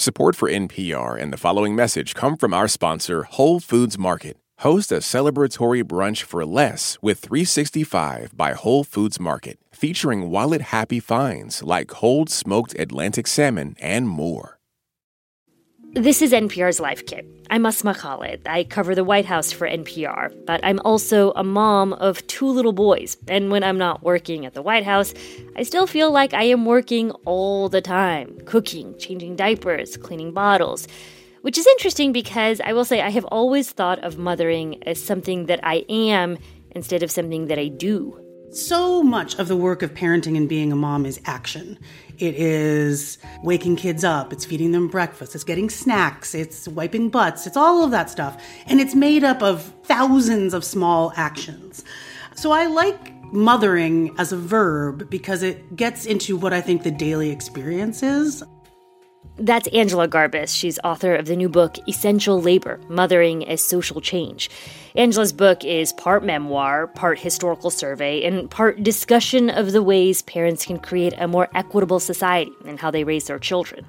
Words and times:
Support 0.00 0.34
for 0.34 0.48
NPR 0.48 1.20
and 1.20 1.30
the 1.30 1.36
following 1.36 1.76
message 1.76 2.14
come 2.14 2.38
from 2.38 2.54
our 2.54 2.68
sponsor, 2.68 3.24
Whole 3.24 3.60
Foods 3.60 3.98
Market. 3.98 4.38
Host 4.60 4.90
a 4.90 5.02
celebratory 5.02 5.84
brunch 5.84 6.22
for 6.22 6.46
less 6.46 6.96
with 7.02 7.18
365 7.18 8.34
by 8.34 8.54
Whole 8.54 8.82
Foods 8.82 9.20
Market, 9.20 9.58
featuring 9.72 10.30
wallet 10.30 10.62
happy 10.62 11.00
finds 11.00 11.62
like 11.62 11.88
cold 11.88 12.30
smoked 12.30 12.74
Atlantic 12.78 13.26
salmon 13.26 13.76
and 13.78 14.08
more. 14.08 14.59
This 15.94 16.22
is 16.22 16.30
NPR's 16.32 16.78
Life 16.78 17.04
Kit. 17.04 17.26
I'm 17.50 17.66
Asma 17.66 17.94
Khalid. 17.94 18.46
I 18.46 18.62
cover 18.62 18.94
the 18.94 19.02
White 19.02 19.24
House 19.24 19.50
for 19.50 19.66
NPR, 19.66 20.32
but 20.46 20.60
I'm 20.62 20.78
also 20.84 21.32
a 21.32 21.42
mom 21.42 21.94
of 21.94 22.24
two 22.28 22.46
little 22.46 22.72
boys. 22.72 23.16
And 23.26 23.50
when 23.50 23.64
I'm 23.64 23.76
not 23.76 24.04
working 24.04 24.46
at 24.46 24.54
the 24.54 24.62
White 24.62 24.84
House, 24.84 25.12
I 25.56 25.64
still 25.64 25.88
feel 25.88 26.12
like 26.12 26.32
I 26.32 26.44
am 26.44 26.64
working 26.64 27.10
all 27.24 27.68
the 27.68 27.80
time 27.80 28.38
cooking, 28.44 28.96
changing 28.98 29.34
diapers, 29.34 29.96
cleaning 29.96 30.32
bottles. 30.32 30.86
Which 31.42 31.58
is 31.58 31.66
interesting 31.66 32.12
because 32.12 32.60
I 32.60 32.72
will 32.72 32.84
say 32.84 33.00
I 33.00 33.10
have 33.10 33.24
always 33.24 33.72
thought 33.72 33.98
of 34.04 34.16
mothering 34.16 34.80
as 34.84 35.02
something 35.02 35.46
that 35.46 35.58
I 35.64 35.84
am 35.88 36.38
instead 36.70 37.02
of 37.02 37.10
something 37.10 37.48
that 37.48 37.58
I 37.58 37.66
do. 37.66 38.29
So 38.52 39.00
much 39.00 39.38
of 39.38 39.46
the 39.46 39.54
work 39.54 39.80
of 39.80 39.94
parenting 39.94 40.36
and 40.36 40.48
being 40.48 40.72
a 40.72 40.76
mom 40.76 41.06
is 41.06 41.20
action. 41.24 41.78
It 42.18 42.34
is 42.34 43.16
waking 43.44 43.76
kids 43.76 44.02
up, 44.02 44.32
it's 44.32 44.44
feeding 44.44 44.72
them 44.72 44.88
breakfast, 44.88 45.36
it's 45.36 45.44
getting 45.44 45.70
snacks, 45.70 46.34
it's 46.34 46.66
wiping 46.66 47.10
butts, 47.10 47.46
it's 47.46 47.56
all 47.56 47.84
of 47.84 47.92
that 47.92 48.10
stuff. 48.10 48.42
And 48.66 48.80
it's 48.80 48.94
made 48.94 49.22
up 49.22 49.40
of 49.40 49.72
thousands 49.84 50.52
of 50.52 50.64
small 50.64 51.12
actions. 51.14 51.84
So 52.34 52.50
I 52.50 52.66
like 52.66 53.12
mothering 53.32 54.16
as 54.18 54.32
a 54.32 54.36
verb 54.36 55.08
because 55.08 55.44
it 55.44 55.76
gets 55.76 56.04
into 56.04 56.36
what 56.36 56.52
I 56.52 56.60
think 56.60 56.82
the 56.82 56.90
daily 56.90 57.30
experience 57.30 58.02
is. 58.02 58.42
That's 59.38 59.68
Angela 59.68 60.06
Garbes. 60.06 60.54
She's 60.54 60.78
author 60.84 61.14
of 61.14 61.26
the 61.26 61.36
new 61.36 61.48
book, 61.48 61.76
Essential 61.88 62.40
Labor 62.40 62.78
Mothering 62.88 63.48
as 63.48 63.62
Social 63.62 64.00
Change. 64.00 64.50
Angela's 64.94 65.32
book 65.32 65.64
is 65.64 65.92
part 65.94 66.24
memoir, 66.24 66.88
part 66.88 67.18
historical 67.18 67.70
survey, 67.70 68.22
and 68.24 68.50
part 68.50 68.82
discussion 68.82 69.48
of 69.48 69.72
the 69.72 69.82
ways 69.82 70.20
parents 70.22 70.66
can 70.66 70.78
create 70.78 71.14
a 71.16 71.26
more 71.26 71.48
equitable 71.54 72.00
society 72.00 72.52
and 72.66 72.78
how 72.78 72.90
they 72.90 73.04
raise 73.04 73.26
their 73.26 73.38
children. 73.38 73.86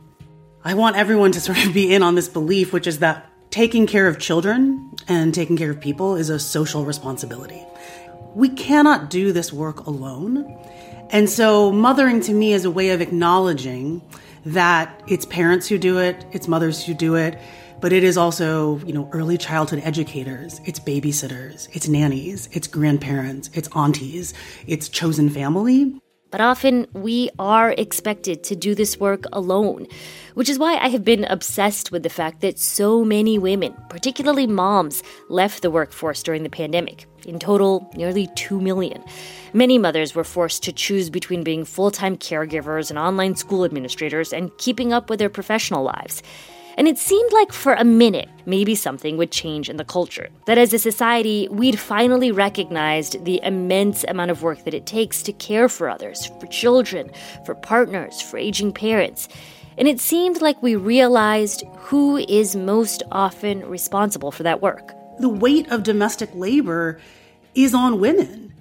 I 0.63 0.73
want 0.73 0.95
everyone 0.95 1.31
to 1.33 1.41
sort 1.41 1.65
of 1.65 1.73
be 1.73 1.93
in 1.93 2.03
on 2.03 2.15
this 2.15 2.29
belief, 2.29 2.71
which 2.71 2.87
is 2.87 2.99
that 2.99 3.27
taking 3.49 3.87
care 3.87 4.07
of 4.07 4.19
children 4.19 4.93
and 5.07 5.33
taking 5.33 5.57
care 5.57 5.71
of 5.71 5.81
people 5.81 6.15
is 6.15 6.29
a 6.29 6.39
social 6.39 6.85
responsibility. 6.85 7.65
We 8.35 8.49
cannot 8.49 9.09
do 9.09 9.33
this 9.33 9.51
work 9.51 9.85
alone. 9.85 10.57
And 11.09 11.29
so, 11.29 11.73
mothering 11.73 12.21
to 12.21 12.33
me 12.33 12.53
is 12.53 12.63
a 12.63 12.71
way 12.71 12.91
of 12.91 13.01
acknowledging 13.01 14.01
that 14.45 15.01
it's 15.07 15.25
parents 15.25 15.67
who 15.67 15.77
do 15.77 15.97
it, 15.99 16.25
it's 16.31 16.47
mothers 16.47 16.83
who 16.85 16.93
do 16.93 17.15
it, 17.15 17.39
but 17.79 17.91
it 17.91 18.03
is 18.03 18.17
also, 18.17 18.77
you 18.79 18.93
know, 18.93 19.09
early 19.11 19.37
childhood 19.37 19.81
educators, 19.83 20.61
it's 20.65 20.79
babysitters, 20.79 21.67
it's 21.73 21.87
nannies, 21.87 22.47
it's 22.51 22.67
grandparents, 22.67 23.49
it's 23.53 23.67
aunties, 23.75 24.33
it's 24.67 24.87
chosen 24.87 25.29
family. 25.29 25.99
But 26.31 26.39
often 26.41 26.87
we 26.93 27.29
are 27.37 27.71
expected 27.77 28.41
to 28.45 28.55
do 28.55 28.73
this 28.73 28.97
work 28.97 29.25
alone, 29.33 29.85
which 30.33 30.47
is 30.47 30.57
why 30.57 30.77
I 30.77 30.87
have 30.87 31.03
been 31.03 31.25
obsessed 31.25 31.91
with 31.91 32.03
the 32.03 32.09
fact 32.09 32.39
that 32.39 32.57
so 32.57 33.03
many 33.03 33.37
women, 33.37 33.75
particularly 33.89 34.47
moms, 34.47 35.03
left 35.27 35.61
the 35.61 35.69
workforce 35.69 36.23
during 36.23 36.43
the 36.43 36.49
pandemic. 36.49 37.05
In 37.25 37.37
total, 37.37 37.91
nearly 37.95 38.29
2 38.35 38.61
million. 38.61 39.03
Many 39.53 39.77
mothers 39.77 40.15
were 40.15 40.23
forced 40.23 40.63
to 40.63 40.71
choose 40.71 41.09
between 41.09 41.43
being 41.43 41.65
full 41.65 41.91
time 41.91 42.17
caregivers 42.17 42.89
and 42.89 42.97
online 42.97 43.35
school 43.35 43.65
administrators 43.65 44.31
and 44.31 44.57
keeping 44.57 44.93
up 44.93 45.09
with 45.09 45.19
their 45.19 45.29
professional 45.29 45.83
lives. 45.83 46.23
And 46.77 46.87
it 46.87 46.97
seemed 46.97 47.31
like 47.33 47.51
for 47.51 47.73
a 47.73 47.83
minute, 47.83 48.29
maybe 48.45 48.75
something 48.75 49.17
would 49.17 49.31
change 49.31 49.69
in 49.69 49.77
the 49.77 49.85
culture. 49.85 50.29
That 50.45 50.57
as 50.57 50.73
a 50.73 50.79
society, 50.79 51.47
we'd 51.51 51.79
finally 51.79 52.31
recognized 52.31 53.23
the 53.25 53.41
immense 53.43 54.03
amount 54.05 54.31
of 54.31 54.43
work 54.43 54.63
that 54.63 54.73
it 54.73 54.85
takes 54.85 55.21
to 55.23 55.33
care 55.33 55.69
for 55.69 55.89
others, 55.89 56.25
for 56.39 56.47
children, 56.47 57.11
for 57.45 57.55
partners, 57.55 58.21
for 58.21 58.37
aging 58.37 58.73
parents. 58.73 59.27
And 59.77 59.87
it 59.87 59.99
seemed 59.99 60.41
like 60.41 60.61
we 60.61 60.75
realized 60.75 61.63
who 61.77 62.17
is 62.17 62.55
most 62.55 63.03
often 63.11 63.67
responsible 63.67 64.31
for 64.31 64.43
that 64.43 64.61
work. 64.61 64.93
The 65.19 65.29
weight 65.29 65.69
of 65.71 65.83
domestic 65.83 66.29
labor 66.33 66.99
is 67.55 67.73
on 67.73 67.99
women. 67.99 68.53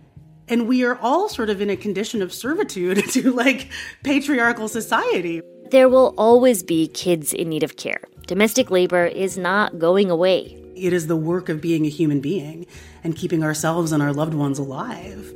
And 0.48 0.66
we 0.66 0.84
are 0.84 0.98
all 0.98 1.28
sort 1.28 1.48
of 1.48 1.60
in 1.60 1.70
a 1.70 1.76
condition 1.76 2.22
of 2.22 2.32
servitude 2.32 3.08
to 3.10 3.32
like 3.32 3.70
patriarchal 4.02 4.68
society. 4.68 5.42
There 5.70 5.88
will 5.88 6.14
always 6.18 6.64
be 6.64 6.88
kids 6.88 7.32
in 7.32 7.48
need 7.48 7.62
of 7.62 7.76
care. 7.76 8.02
Domestic 8.26 8.72
labor 8.72 9.06
is 9.06 9.38
not 9.38 9.78
going 9.78 10.10
away. 10.10 10.60
It 10.74 10.92
is 10.92 11.06
the 11.06 11.14
work 11.14 11.48
of 11.48 11.60
being 11.60 11.86
a 11.86 11.88
human 11.88 12.20
being 12.20 12.66
and 13.04 13.14
keeping 13.14 13.44
ourselves 13.44 13.92
and 13.92 14.02
our 14.02 14.12
loved 14.12 14.34
ones 14.34 14.58
alive. 14.58 15.32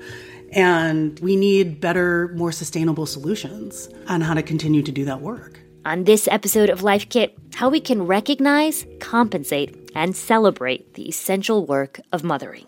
And 0.51 1.21
we 1.21 1.37
need 1.37 1.81
better, 1.81 2.33
more 2.35 2.51
sustainable 2.51 3.07
solutions 3.07 3.89
on 4.09 4.23
how 4.23 4.35
to 4.35 4.43
continue 4.43 4.83
to 4.83 4.91
do 4.91 5.05
that 5.05 5.21
work. 5.21 5.61
On 5.85 6.03
this 6.03 6.27
episode 6.27 6.69
of 6.69 6.83
Life 6.83 7.09
Kit, 7.09 7.39
how 7.55 7.69
we 7.69 7.79
can 7.79 8.05
recognize, 8.05 8.87
compensate, 8.99 9.93
and 9.95 10.17
celebrate 10.17 10.95
the 10.95 11.09
essential 11.09 11.65
work 11.65 12.01
of 12.11 12.25
mothering. 12.25 12.67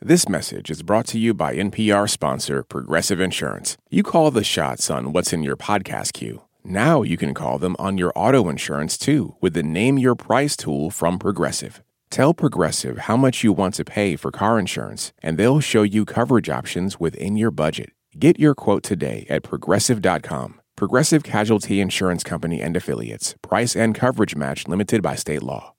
This 0.00 0.28
message 0.28 0.70
is 0.70 0.82
brought 0.82 1.06
to 1.08 1.20
you 1.20 1.34
by 1.34 1.54
NPR 1.54 2.10
sponsor 2.10 2.64
Progressive 2.64 3.20
Insurance. 3.20 3.76
You 3.90 4.02
call 4.02 4.32
the 4.32 4.42
shots 4.42 4.90
on 4.90 5.12
what's 5.12 5.32
in 5.32 5.44
your 5.44 5.56
podcast 5.56 6.14
queue. 6.14 6.42
Now 6.68 7.00
you 7.00 7.16
can 7.16 7.32
call 7.32 7.58
them 7.58 7.76
on 7.78 7.96
your 7.96 8.12
auto 8.14 8.50
insurance 8.50 8.98
too 8.98 9.36
with 9.40 9.54
the 9.54 9.62
Name 9.62 9.96
Your 9.96 10.14
Price 10.14 10.54
tool 10.54 10.90
from 10.90 11.18
Progressive. 11.18 11.82
Tell 12.10 12.34
Progressive 12.34 12.98
how 12.98 13.16
much 13.16 13.42
you 13.42 13.54
want 13.54 13.72
to 13.76 13.86
pay 13.86 14.16
for 14.16 14.30
car 14.30 14.58
insurance, 14.58 15.14
and 15.22 15.38
they'll 15.38 15.60
show 15.60 15.82
you 15.82 16.04
coverage 16.04 16.50
options 16.50 17.00
within 17.00 17.38
your 17.38 17.50
budget. 17.50 17.88
Get 18.18 18.38
your 18.38 18.54
quote 18.54 18.82
today 18.82 19.24
at 19.30 19.44
progressive.com. 19.44 20.60
Progressive 20.76 21.22
Casualty 21.22 21.80
Insurance 21.80 22.22
Company 22.22 22.60
and 22.60 22.76
Affiliates. 22.76 23.34
Price 23.40 23.74
and 23.74 23.94
coverage 23.94 24.36
match 24.36 24.68
limited 24.68 25.00
by 25.00 25.14
state 25.14 25.42
law. 25.42 25.72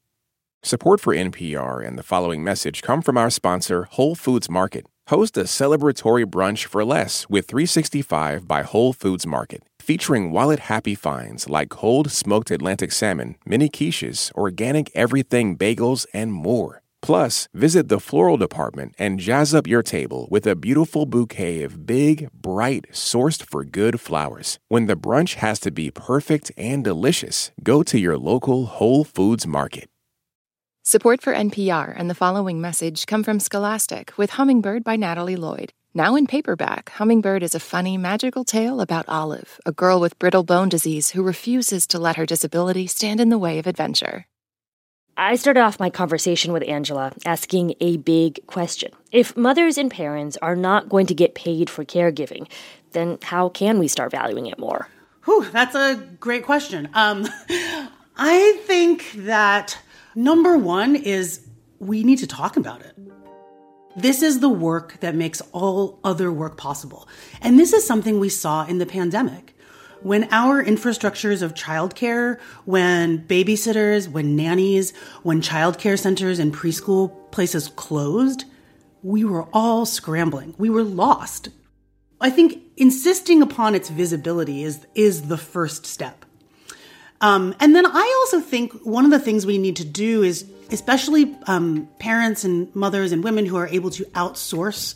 Support 0.63 1.01
for 1.01 1.13
NPR 1.13 1.87
and 1.87 1.99
the 1.99 2.03
following 2.03 2.43
message 2.43 2.81
come 2.81 3.03
from 3.03 3.15
our 3.15 3.29
sponsor, 3.29 3.83
Whole 3.91 4.15
Foods 4.15 4.49
Market. 4.49 4.87
Host 5.09 5.37
a 5.37 5.43
celebratory 5.43 6.25
brunch 6.25 6.65
for 6.65 6.83
less 6.83 7.29
with 7.29 7.47
365 7.47 8.47
by 8.47 8.63
Whole 8.63 8.91
Foods 8.91 9.27
Market 9.27 9.61
featuring 9.89 10.29
wallet 10.29 10.59
happy 10.59 10.93
finds 10.93 11.49
like 11.49 11.69
cold 11.69 12.11
smoked 12.11 12.51
Atlantic 12.51 12.91
salmon, 12.91 13.35
mini 13.43 13.67
quiches, 13.67 14.31
organic 14.35 14.91
everything 14.93 15.57
bagels, 15.57 16.05
and 16.13 16.31
more. 16.31 16.83
Plus, 17.01 17.47
visit 17.55 17.87
the 17.87 17.99
floral 17.99 18.37
department 18.37 18.93
and 18.99 19.19
jazz 19.19 19.51
up 19.51 19.65
your 19.65 19.81
table 19.81 20.27
with 20.29 20.45
a 20.45 20.55
beautiful 20.55 21.07
bouquet 21.07 21.63
of 21.63 21.87
big, 21.87 22.29
bright, 22.31 22.85
sourced 22.91 23.41
for 23.41 23.63
good 23.63 23.99
flowers. 23.99 24.59
When 24.67 24.85
the 24.85 24.95
brunch 24.95 25.33
has 25.45 25.59
to 25.61 25.71
be 25.71 25.89
perfect 25.89 26.51
and 26.55 26.83
delicious, 26.83 27.49
go 27.63 27.81
to 27.81 27.97
your 27.97 28.19
local 28.19 28.67
Whole 28.67 29.03
Foods 29.03 29.47
market. 29.47 29.89
Support 30.83 31.23
for 31.23 31.33
NPR 31.33 31.95
and 31.97 32.11
the 32.11 32.21
following 32.23 32.61
message 32.61 33.07
come 33.07 33.23
from 33.23 33.39
Scholastic 33.39 34.15
with 34.19 34.37
Hummingbird 34.37 34.83
by 34.83 34.97
Natalie 34.97 35.35
Lloyd. 35.35 35.73
Now 35.95 36.15
in 36.15 36.27
paperback, 36.27 36.91
Hummingbird 36.91 37.41
is 37.41 37.55
a 37.55 37.59
funny, 37.59 37.97
magical 37.97 38.43
tale 38.43 38.79
about 38.79 39.09
Olive, 39.09 39.59
a 39.65 39.71
girl 39.71 39.99
with 39.99 40.19
brittle 40.19 40.43
bone 40.43 40.69
disease 40.69 41.09
who 41.09 41.23
refuses 41.23 41.87
to 41.87 41.97
let 41.97 42.15
her 42.15 42.27
disability 42.27 42.85
stand 42.85 43.19
in 43.19 43.29
the 43.29 43.39
way 43.39 43.57
of 43.57 43.65
adventure. 43.65 44.27
I 45.17 45.35
started 45.35 45.61
off 45.61 45.79
my 45.79 45.89
conversation 45.89 46.53
with 46.53 46.61
Angela 46.67 47.11
asking 47.25 47.73
a 47.81 47.97
big 47.97 48.45
question. 48.45 48.91
If 49.11 49.35
mothers 49.35 49.79
and 49.79 49.89
parents 49.89 50.37
are 50.43 50.55
not 50.55 50.89
going 50.89 51.07
to 51.07 51.15
get 51.15 51.33
paid 51.33 51.71
for 51.71 51.83
caregiving, 51.83 52.47
then 52.91 53.17
how 53.23 53.49
can 53.49 53.79
we 53.79 53.87
start 53.87 54.11
valuing 54.11 54.45
it 54.45 54.59
more? 54.59 54.87
Whew, 55.25 55.49
that's 55.51 55.73
a 55.73 55.95
great 56.19 56.45
question. 56.45 56.87
Um, 56.93 57.27
I 58.15 58.59
think 58.65 59.11
that 59.13 59.79
number 60.13 60.55
one 60.55 60.95
is 60.95 61.41
we 61.79 62.03
need 62.03 62.19
to 62.19 62.27
talk 62.27 62.57
about 62.57 62.81
it. 62.81 62.93
This 63.95 64.21
is 64.21 64.39
the 64.39 64.49
work 64.49 64.99
that 64.99 65.15
makes 65.15 65.41
all 65.51 65.99
other 66.03 66.31
work 66.31 66.57
possible. 66.57 67.07
And 67.41 67.59
this 67.59 67.73
is 67.73 67.85
something 67.85 68.19
we 68.19 68.29
saw 68.29 68.65
in 68.65 68.77
the 68.77 68.85
pandemic. 68.85 69.55
When 70.01 70.29
our 70.31 70.63
infrastructures 70.63 71.41
of 71.41 71.55
childcare, 71.55 72.39
when 72.63 73.27
babysitters, 73.27 74.07
when 74.07 74.35
nannies, 74.35 74.93
when 75.23 75.41
childcare 75.41 75.99
centers 75.99 76.39
and 76.39 76.53
preschool 76.53 77.31
places 77.31 77.67
closed, 77.67 78.45
we 79.03 79.25
were 79.25 79.47
all 79.51 79.85
scrambling. 79.85 80.55
We 80.57 80.69
were 80.69 80.83
lost. 80.83 81.49
I 82.21 82.29
think 82.29 82.61
insisting 82.77 83.41
upon 83.41 83.75
its 83.75 83.89
visibility 83.89 84.63
is, 84.63 84.85
is 84.95 85.23
the 85.23 85.37
first 85.37 85.85
step. 85.85 86.25
Um, 87.21 87.53
and 87.59 87.75
then 87.75 87.85
I 87.85 88.15
also 88.21 88.39
think 88.39 88.73
one 88.83 89.03
of 89.03 89.11
the 89.11 89.19
things 89.19 89.45
we 89.45 89.57
need 89.57 89.75
to 89.77 89.85
do 89.85 90.23
is, 90.23 90.45
especially 90.71 91.35
um, 91.47 91.87
parents 91.99 92.43
and 92.43 92.73
mothers 92.75 93.11
and 93.11 93.23
women 93.23 93.45
who 93.45 93.55
are 93.57 93.67
able 93.67 93.89
to 93.91 94.05
outsource 94.05 94.95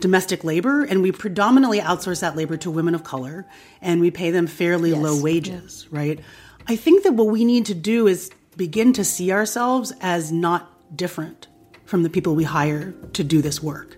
domestic 0.00 0.44
labor, 0.44 0.82
and 0.82 1.02
we 1.02 1.12
predominantly 1.12 1.80
outsource 1.80 2.20
that 2.20 2.36
labor 2.36 2.56
to 2.58 2.70
women 2.70 2.94
of 2.94 3.04
color, 3.04 3.46
and 3.80 4.00
we 4.00 4.10
pay 4.10 4.30
them 4.30 4.46
fairly 4.46 4.90
yes. 4.90 4.98
low 5.00 5.20
wages, 5.20 5.86
yeah. 5.90 5.98
right? 5.98 6.20
I 6.66 6.76
think 6.76 7.04
that 7.04 7.12
what 7.14 7.28
we 7.28 7.44
need 7.44 7.66
to 7.66 7.74
do 7.74 8.06
is 8.06 8.30
begin 8.56 8.92
to 8.94 9.04
see 9.04 9.32
ourselves 9.32 9.92
as 10.00 10.32
not 10.32 10.96
different 10.96 11.48
from 11.84 12.02
the 12.02 12.10
people 12.10 12.34
we 12.34 12.44
hire 12.44 12.92
to 13.12 13.24
do 13.24 13.42
this 13.42 13.62
work. 13.62 13.96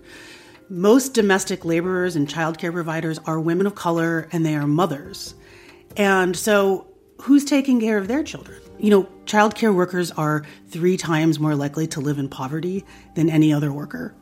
Most 0.69 1.15
domestic 1.15 1.65
laborers 1.65 2.17
and 2.17 2.27
childcare 2.27 2.73
providers 2.73 3.21
are 3.25 3.39
women 3.39 3.67
of 3.67 3.75
color 3.75 4.29
and 4.33 4.45
they 4.45 4.57
are 4.57 4.67
mothers. 4.67 5.35
And 5.97 6.37
so, 6.37 6.89
who's 7.23 7.45
taking 7.45 7.81
care 7.81 7.99
of 7.99 8.09
their 8.09 8.25
children? 8.25 8.61
You 8.79 8.91
know, 8.91 9.09
childcare 9.25 9.75
workers 9.75 10.11
are 10.13 10.45
three 10.69 10.97
times 10.97 11.39
more 11.39 11.55
likely 11.55 11.87
to 11.89 12.01
live 12.01 12.19
in 12.19 12.29
poverty 12.29 12.85
than 13.15 13.31
any 13.31 13.53
other 13.53 13.73
worker, 13.73 14.15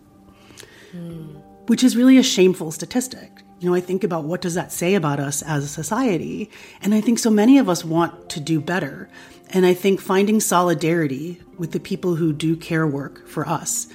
mm. 0.92 1.42
which 1.66 1.82
is 1.82 1.96
really 1.96 2.18
a 2.18 2.22
shameful 2.22 2.70
statistic. 2.70 3.30
You 3.60 3.68
know, 3.68 3.74
I 3.74 3.80
think 3.80 4.04
about 4.04 4.24
what 4.24 4.40
does 4.40 4.54
that 4.54 4.72
say 4.72 4.94
about 4.94 5.20
us 5.20 5.42
as 5.42 5.64
a 5.64 5.68
society, 5.68 6.50
and 6.82 6.94
I 6.94 7.00
think 7.00 7.18
so 7.18 7.30
many 7.30 7.58
of 7.58 7.68
us 7.68 7.84
want 7.84 8.28
to 8.30 8.40
do 8.40 8.60
better. 8.60 9.08
And 9.50 9.64
I 9.64 9.74
think 9.74 10.00
finding 10.00 10.40
solidarity 10.40 11.40
with 11.58 11.72
the 11.72 11.80
people 11.80 12.16
who 12.16 12.32
do 12.32 12.56
care 12.56 12.86
work 12.86 13.28
for 13.28 13.46
us 13.48 13.86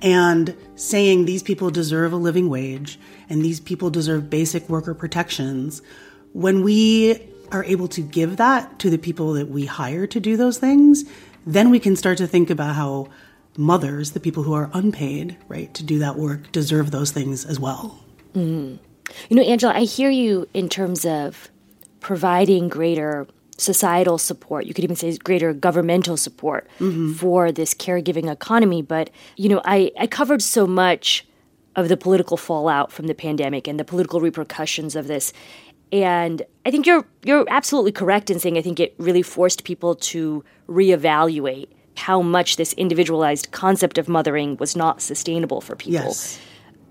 and 0.00 0.56
saying 0.74 1.24
these 1.24 1.42
people 1.42 1.70
deserve 1.70 2.12
a 2.12 2.16
living 2.16 2.48
wage 2.48 2.98
and 3.28 3.44
these 3.44 3.60
people 3.60 3.90
deserve 3.90 4.30
basic 4.30 4.68
worker 4.68 4.94
protections, 4.94 5.82
when 6.32 6.62
we 6.62 7.20
are 7.52 7.64
able 7.64 7.88
to 7.88 8.00
give 8.00 8.36
that 8.38 8.78
to 8.80 8.90
the 8.90 8.98
people 8.98 9.32
that 9.34 9.48
we 9.48 9.66
hire 9.66 10.06
to 10.06 10.20
do 10.20 10.36
those 10.36 10.58
things, 10.58 11.04
then 11.46 11.70
we 11.70 11.78
can 11.78 11.96
start 11.96 12.18
to 12.18 12.26
think 12.26 12.50
about 12.50 12.74
how 12.74 13.08
mothers, 13.56 14.12
the 14.12 14.20
people 14.20 14.42
who 14.42 14.54
are 14.54 14.70
unpaid, 14.72 15.36
right, 15.48 15.72
to 15.74 15.82
do 15.82 15.98
that 15.98 16.16
work, 16.16 16.50
deserve 16.52 16.90
those 16.90 17.10
things 17.10 17.44
as 17.44 17.60
well. 17.60 17.98
Mm-hmm. 18.34 18.76
You 19.28 19.36
know, 19.36 19.42
Angela, 19.42 19.74
I 19.74 19.82
hear 19.82 20.10
you 20.10 20.48
in 20.54 20.68
terms 20.68 21.04
of 21.04 21.50
providing 22.00 22.68
greater 22.68 23.26
societal 23.58 24.18
support. 24.18 24.66
You 24.66 24.74
could 24.74 24.84
even 24.84 24.96
say 24.96 25.16
greater 25.18 25.52
governmental 25.52 26.16
support 26.16 26.68
mm-hmm. 26.78 27.12
for 27.12 27.52
this 27.52 27.74
caregiving 27.74 28.30
economy. 28.30 28.82
But, 28.82 29.10
you 29.36 29.48
know, 29.48 29.60
I, 29.64 29.92
I 29.98 30.06
covered 30.06 30.42
so 30.42 30.66
much 30.66 31.26
of 31.76 31.88
the 31.88 31.96
political 31.96 32.36
fallout 32.36 32.90
from 32.90 33.06
the 33.06 33.14
pandemic 33.14 33.68
and 33.68 33.78
the 33.78 33.84
political 33.84 34.20
repercussions 34.20 34.96
of 34.96 35.06
this. 35.06 35.32
And 35.92 36.42
I 36.64 36.70
think 36.70 36.86
you're 36.86 37.04
you're 37.24 37.44
absolutely 37.48 37.92
correct 37.92 38.30
in 38.30 38.38
saying 38.38 38.58
I 38.58 38.62
think 38.62 38.78
it 38.80 38.94
really 38.98 39.22
forced 39.22 39.64
people 39.64 39.94
to 39.96 40.44
reevaluate 40.68 41.68
how 41.96 42.22
much 42.22 42.56
this 42.56 42.72
individualized 42.74 43.50
concept 43.50 43.98
of 43.98 44.08
mothering 44.08 44.56
was 44.56 44.76
not 44.76 45.02
sustainable 45.02 45.60
for 45.60 45.76
people. 45.76 46.04
Yes. 46.04 46.40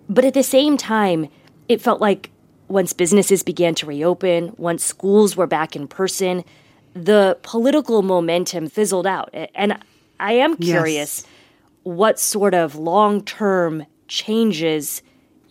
But 0.10 0.26
at 0.26 0.34
the 0.34 0.44
same 0.44 0.78
time, 0.78 1.30
it 1.68 1.82
felt 1.82 2.02
like 2.02 2.30
once 2.68 2.94
businesses 2.94 3.44
began 3.44 3.76
to 3.76 3.86
reopen, 3.86 4.54
once 4.58 4.84
schools 4.84 5.36
were 5.36 5.48
back 5.48 5.76
in 5.76 5.88
person, 5.88 6.44
the 6.94 7.38
political 7.42 8.02
momentum 8.02 8.68
fizzled 8.68 9.08
out. 9.08 9.34
And 9.56 9.78
I 10.20 10.34
am 10.34 10.58
curious 10.58 11.22
yes. 11.22 11.28
what 11.84 12.20
sort 12.20 12.54
of 12.54 12.76
long 12.76 13.24
term 13.24 13.86
changes 14.08 15.02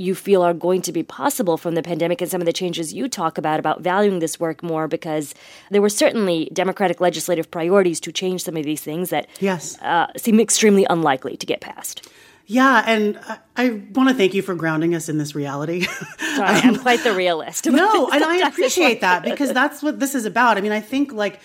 you 0.00 0.14
feel 0.14 0.43
are 0.43 0.55
going 0.55 0.81
to 0.82 0.93
be 0.93 1.02
possible 1.02 1.56
from 1.56 1.75
the 1.75 1.82
pandemic 1.82 2.20
and 2.20 2.31
some 2.31 2.41
of 2.41 2.47
the 2.47 2.52
changes 2.52 2.93
you 2.93 3.08
talk 3.08 3.37
about 3.37 3.61
about 3.61 3.82
valuing 3.82 4.19
this 4.19 4.41
work 4.41 4.62
more 4.62 4.88
because 4.88 5.35
there 5.70 5.82
were 5.82 5.91
certainly 5.91 6.49
democratic 6.52 7.00
legislative 7.00 7.50
priorities 7.50 8.00
to 8.00 8.11
change 8.11 8.43
some 8.43 8.56
of 8.56 8.64
these 8.64 8.81
things 8.81 9.11
that 9.11 9.29
yes. 9.41 9.79
uh, 9.82 10.06
seem 10.17 10.41
extremely 10.41 10.87
unlikely 10.88 11.37
to 11.37 11.47
get 11.47 11.61
passed 11.61 12.08
yeah, 12.50 12.82
and 12.85 13.17
I, 13.29 13.38
I 13.56 13.70
want 13.94 14.08
to 14.08 14.14
thank 14.17 14.35
you 14.35 14.43
for 14.43 14.56
grounding 14.56 14.97
us 14.97 15.08
in 15.08 15.19
this 15.19 15.37
reality. 15.37 15.82
Sorry, 16.19 16.49
I'm 16.49 16.75
um, 16.75 16.81
quite 16.81 17.05
the 17.05 17.14
realist. 17.14 17.67
no, 17.70 18.08
and 18.08 18.25
I 18.25 18.38
appreciate 18.49 19.02
that 19.02 19.23
because 19.23 19.52
that's 19.52 19.85
what 19.85 20.00
this 20.00 20.17
is 20.17 20.25
about. 20.25 20.58
I 20.58 20.61
mean, 20.61 20.73
I 20.73 20.81
think 20.81 21.12
like 21.12 21.38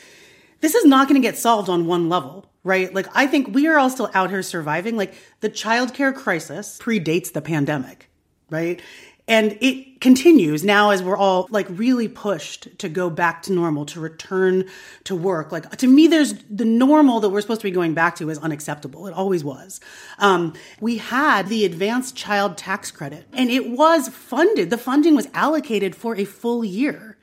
this 0.61 0.73
is 0.73 0.83
not 0.83 1.07
going 1.07 1.21
to 1.21 1.23
get 1.23 1.37
solved 1.37 1.69
on 1.69 1.85
one 1.85 2.09
level, 2.09 2.47
right? 2.63 2.91
Like 2.91 3.05
I 3.13 3.27
think 3.27 3.53
we 3.53 3.67
are 3.67 3.77
all 3.77 3.91
still 3.91 4.09
out 4.15 4.31
here 4.31 4.41
surviving. 4.41 4.97
Like 4.97 5.13
the 5.41 5.49
childcare 5.49 6.15
crisis 6.15 6.79
predates 6.81 7.31
the 7.31 7.41
pandemic, 7.41 8.09
right? 8.49 8.81
And 9.27 9.57
it 9.59 10.01
continues 10.01 10.63
now 10.63 10.91
as 10.91 11.01
we're 11.01 11.17
all 11.17 11.47
like 11.49 11.65
really 11.69 12.07
pushed 12.07 12.77
to 12.77 12.87
go 12.87 13.09
back 13.09 13.41
to 13.43 13.53
normal, 13.53 13.85
to 13.87 13.99
return 13.99 14.65
to 15.05 15.15
work. 15.15 15.51
Like 15.51 15.75
to 15.77 15.87
me, 15.87 16.07
there's 16.07 16.35
the 16.43 16.65
normal 16.65 17.19
that 17.21 17.29
we're 17.29 17.41
supposed 17.41 17.61
to 17.61 17.67
be 17.67 17.71
going 17.71 17.95
back 17.95 18.15
to 18.17 18.29
is 18.29 18.37
unacceptable. 18.37 19.07
It 19.07 19.13
always 19.13 19.43
was. 19.43 19.79
Um, 20.19 20.53
we 20.79 20.97
had 20.97 21.47
the 21.47 21.65
advanced 21.65 22.15
child 22.15 22.55
tax 22.55 22.91
credit 22.91 23.25
and 23.33 23.49
it 23.49 23.71
was 23.71 24.09
funded. 24.09 24.69
The 24.69 24.77
funding 24.77 25.15
was 25.15 25.27
allocated 25.33 25.95
for 25.95 26.15
a 26.15 26.25
full 26.25 26.63
year. 26.63 27.17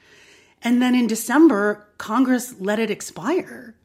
And 0.60 0.82
then 0.82 0.96
in 0.96 1.06
December, 1.06 1.86
Congress 1.98 2.56
let 2.58 2.80
it 2.80 2.90
expire. 2.90 3.76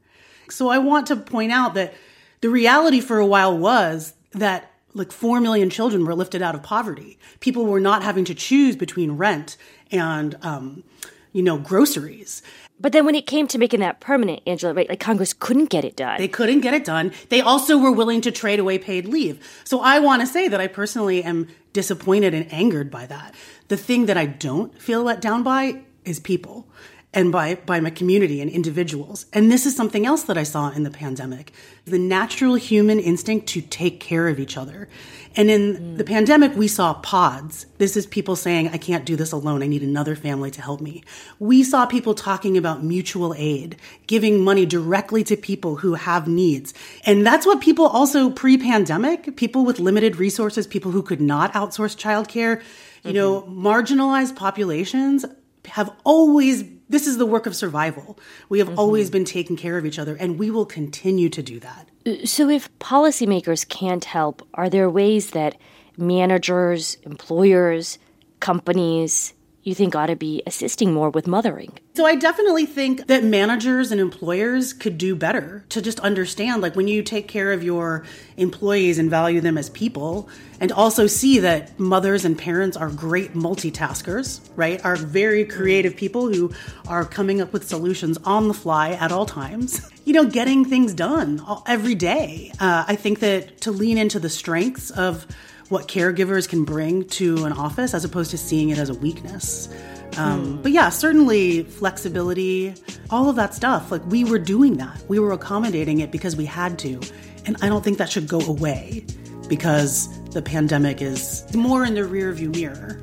So 0.50 0.70
I 0.70 0.80
want 0.80 1.08
to 1.08 1.16
point 1.16 1.52
out 1.52 1.76
that 1.76 1.94
the 2.42 2.50
reality 2.50 3.00
for 3.00 3.20
a 3.20 3.26
while 3.26 3.56
was 3.56 4.14
that 4.32 4.72
like 4.98 5.12
4 5.12 5.40
million 5.40 5.70
children 5.70 6.06
were 6.06 6.16
lifted 6.16 6.42
out 6.42 6.56
of 6.56 6.64
poverty. 6.64 7.18
People 7.40 7.66
were 7.66 7.80
not 7.80 8.04
having 8.04 8.26
to 8.26 8.36
choose 8.36 8.76
between 8.76 9.12
rent 9.14 9.58
and, 9.92 10.38
um, 10.42 10.84
you 11.32 11.44
know, 11.44 11.58
groceries. 11.58 12.42
But 12.80 12.92
then 12.92 13.06
when 13.06 13.16
it 13.16 13.26
came 13.26 13.48
to 13.48 13.58
making 13.58 13.80
that 13.80 14.00
permanent, 14.00 14.42
Angela, 14.46 14.74
right, 14.74 14.88
like 14.88 15.00
Congress 15.00 15.34
couldn't 15.34 15.70
get 15.70 15.84
it 15.84 15.96
done. 15.96 16.18
They 16.20 16.28
couldn't 16.28 16.62
get 16.62 16.74
it 16.74 16.86
done. 16.86 17.12
They 17.30 17.42
also 17.42 17.78
were 17.78 17.92
willing 17.92 18.22
to 18.22 18.32
trade 18.32 18.60
away 18.60 18.78
paid 18.78 19.08
leave. 19.08 19.46
So 19.64 19.80
I 19.80 20.00
want 20.00 20.22
to 20.22 20.28
say 20.28 20.48
that 20.48 20.62
I 20.62 20.68
personally 20.68 21.24
am 21.24 21.48
disappointed 21.74 22.34
and 22.34 22.52
angered 22.54 22.92
by 22.92 23.08
that. 23.08 23.34
The 23.68 23.78
thing 23.78 24.06
that 24.06 24.18
I 24.18 24.26
don't 24.26 24.80
feel 24.80 25.04
let 25.04 25.22
down 25.22 25.44
by 25.44 25.82
is 26.06 26.20
people 26.20 26.68
and 27.14 27.32
by, 27.32 27.56
by 27.56 27.80
my 27.80 27.90
community 27.90 28.42
and 28.42 28.52
individuals. 28.52 29.26
And 29.32 29.52
this 29.52 29.66
is 29.66 29.76
something 29.76 30.06
else 30.06 30.24
that 30.24 30.38
I 30.38 30.44
saw 30.44 30.70
in 30.70 30.84
the 30.84 30.92
pandemic 30.92 31.54
the 31.86 31.98
natural 31.98 32.56
human 32.56 33.00
instinct 33.00 33.48
to 33.48 33.62
take 33.62 34.00
care 34.02 34.28
of 34.28 34.40
each 34.40 34.58
other. 34.58 34.90
And 35.38 35.50
in 35.50 35.76
mm. 35.78 35.98
the 35.98 36.04
pandemic, 36.04 36.56
we 36.56 36.68
saw 36.68 36.96
pods. 36.96 37.66
This 37.78 37.96
is 37.96 38.06
people 38.06 38.36
saying, 38.36 38.70
I 38.70 38.78
can't 38.78 39.06
do 39.06 39.16
this 39.16 39.32
alone. 39.32 39.64
I 39.64 39.68
need 39.68 39.84
another 39.84 40.16
family 40.16 40.52
to 40.52 40.62
help 40.62 40.82
me. 40.82 41.04
We 41.40 41.64
saw 41.64 41.86
people 41.86 42.14
talking 42.14 42.58
about 42.58 42.84
mutual 42.84 43.34
aid, 43.38 43.78
giving 44.08 44.44
money 44.44 44.66
directly 44.66 45.24
to 45.26 45.38
people 45.38 45.78
who 45.78 45.94
have 45.94 46.28
needs. 46.28 46.74
And 47.06 47.26
that's 47.26 47.46
what 47.46 47.62
people 47.62 47.88
also 47.88 48.30
pre 48.30 48.58
pandemic, 48.58 49.38
people 49.38 49.64
with 49.64 49.80
limited 49.80 50.18
resources, 50.18 50.68
people 50.68 50.92
who 50.92 51.02
could 51.02 51.22
not 51.22 51.54
outsource 51.54 51.96
childcare, 51.96 52.62
you 53.04 53.12
mm-hmm. 53.12 53.14
know, 53.14 53.42
marginalized 53.44 54.36
populations 54.36 55.24
have 55.66 55.94
always 56.04 56.64
this 56.90 57.08
is 57.08 57.18
the 57.18 57.26
work 57.26 57.46
of 57.46 57.56
survival. 57.56 58.18
We 58.50 58.60
have 58.60 58.70
mm-hmm. 58.70 58.80
always 58.80 59.10
been 59.10 59.26
taking 59.26 59.58
care 59.58 59.78
of 59.78 59.86
each 59.86 60.00
other, 60.00 60.16
and 60.16 60.40
we 60.40 60.50
will 60.50 60.66
continue 60.66 61.30
to 61.30 61.42
do 61.42 61.60
that. 61.60 61.90
So, 62.28 62.50
if 62.50 62.70
policymakers 62.80 63.68
can't 63.68 64.06
help, 64.06 64.48
are 64.54 64.70
there 64.70 64.90
ways 64.90 65.32
that 65.32 65.58
managers, 65.98 66.96
employers, 67.04 67.98
companies, 68.40 69.34
you 69.68 69.76
think 69.76 69.96
ought 69.96 70.08
to 70.08 70.16
be 70.16 70.42
assisting 70.48 70.94
more 70.94 71.10
with 71.10 71.28
mothering? 71.28 71.74
So 71.94 72.06
I 72.06 72.16
definitely 72.16 72.66
think 72.66 73.08
that 73.08 73.24
managers 73.24 73.92
and 73.92 74.00
employers 74.00 74.72
could 74.72 74.98
do 74.98 75.16
better 75.16 75.66
to 75.70 75.82
just 75.82 76.00
understand 76.00 76.62
like 76.62 76.76
when 76.76 76.88
you 76.88 77.04
take 77.04 77.28
care 77.28 77.52
of 77.52 77.64
your 77.64 78.06
employees 78.38 78.98
and 78.98 79.10
value 79.10 79.42
them 79.42 79.58
as 79.58 79.70
people 79.70 80.30
and 80.60 80.72
also 80.72 81.06
see 81.06 81.40
that 81.40 81.78
mothers 81.80 82.24
and 82.24 82.38
parents 82.38 82.78
are 82.78 82.90
great 82.90 83.34
multitaskers, 83.34 84.40
right? 84.56 84.84
Are 84.86 84.96
very 84.96 85.44
creative 85.44 85.96
people 85.96 86.32
who 86.32 86.52
are 86.88 87.04
coming 87.04 87.42
up 87.42 87.52
with 87.52 87.68
solutions 87.68 88.18
on 88.24 88.48
the 88.48 88.54
fly 88.54 88.92
at 88.92 89.12
all 89.12 89.26
times. 89.26 89.90
You 90.08 90.14
know, 90.14 90.24
getting 90.24 90.64
things 90.64 90.94
done 90.94 91.42
every 91.66 91.94
day. 91.94 92.54
Uh, 92.62 92.86
I 92.88 92.96
think 92.96 93.20
that 93.20 93.60
to 93.60 93.72
lean 93.72 93.98
into 93.98 94.22
the 94.22 94.30
strengths 94.30 94.90
of 94.90 95.28
what 95.70 95.88
caregivers 95.88 96.48
can 96.48 96.64
bring 96.64 97.06
to 97.10 97.46
an 97.46 97.54
office 97.54 97.94
as 97.94 98.06
opposed 98.06 98.32
to 98.32 98.38
seeing 98.38 98.70
it 98.70 98.78
as 98.78 98.90
a 98.90 98.94
weakness. 98.94 99.70
Um, 100.18 100.58
mm. 100.58 100.64
But 100.64 100.72
yeah, 100.72 100.90
certainly 100.90 101.64
flexibility, 101.64 102.74
all 103.10 103.30
of 103.30 103.36
that 103.36 103.54
stuff. 103.54 103.92
Like 103.92 104.06
we 104.08 104.24
were 104.24 104.40
doing 104.40 104.78
that. 104.78 105.04
We 105.08 105.20
were 105.20 105.32
accommodating 105.32 106.00
it 106.00 106.12
because 106.12 106.36
we 106.36 106.46
had 106.46 106.80
to. 106.80 107.00
And 107.46 107.58
I 107.62 107.70
don't 107.70 107.84
think 107.84 107.98
that 107.98 108.10
should 108.10 108.28
go 108.28 108.40
away 108.42 109.06
because 109.48 110.10
the 110.32 110.42
pandemic 110.42 111.02
is 111.02 111.46
more 111.56 111.86
in 111.86 111.96
the 111.96 112.02
rearview 112.02 112.54
mirror. 112.56 113.00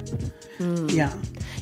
Mm. 0.58 0.92
Yeah. 0.92 1.12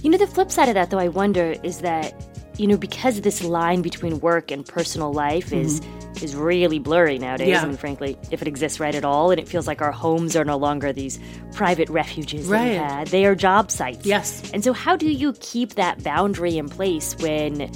You 0.02 0.10
know, 0.10 0.18
the 0.18 0.26
flip 0.26 0.50
side 0.50 0.68
of 0.68 0.74
that, 0.74 0.90
though, 0.90 0.98
I 0.98 1.08
wonder 1.08 1.54
is 1.62 1.78
that, 1.78 2.14
you 2.58 2.66
know, 2.66 2.76
because 2.76 3.20
this 3.20 3.42
line 3.42 3.82
between 3.82 4.20
work 4.20 4.50
and 4.50 4.66
personal 4.66 5.12
life 5.12 5.46
mm-hmm. 5.46 5.66
is 5.66 5.80
is 6.22 6.36
really 6.36 6.78
blurry 6.78 7.18
nowadays. 7.18 7.48
Yeah. 7.48 7.62
I 7.62 7.66
mean, 7.66 7.76
frankly, 7.76 8.18
if 8.30 8.42
it 8.42 8.48
exists 8.48 8.78
right 8.78 8.94
at 8.94 9.04
all, 9.04 9.30
and 9.30 9.40
it 9.40 9.48
feels 9.48 9.66
like 9.66 9.80
our 9.80 9.92
homes 9.92 10.36
are 10.36 10.44
no 10.44 10.56
longer 10.56 10.92
these 10.92 11.18
private 11.52 11.88
refuges 11.88 12.46
right. 12.46 12.64
that 12.64 12.70
we 12.70 12.76
had. 12.76 13.08
They 13.08 13.24
are 13.26 13.34
job 13.34 13.70
sites. 13.70 14.04
Yes. 14.04 14.50
And 14.52 14.62
so, 14.62 14.72
how 14.72 14.96
do 14.96 15.10
you 15.10 15.32
keep 15.40 15.74
that 15.74 16.02
boundary 16.02 16.58
in 16.58 16.68
place 16.68 17.16
when 17.18 17.70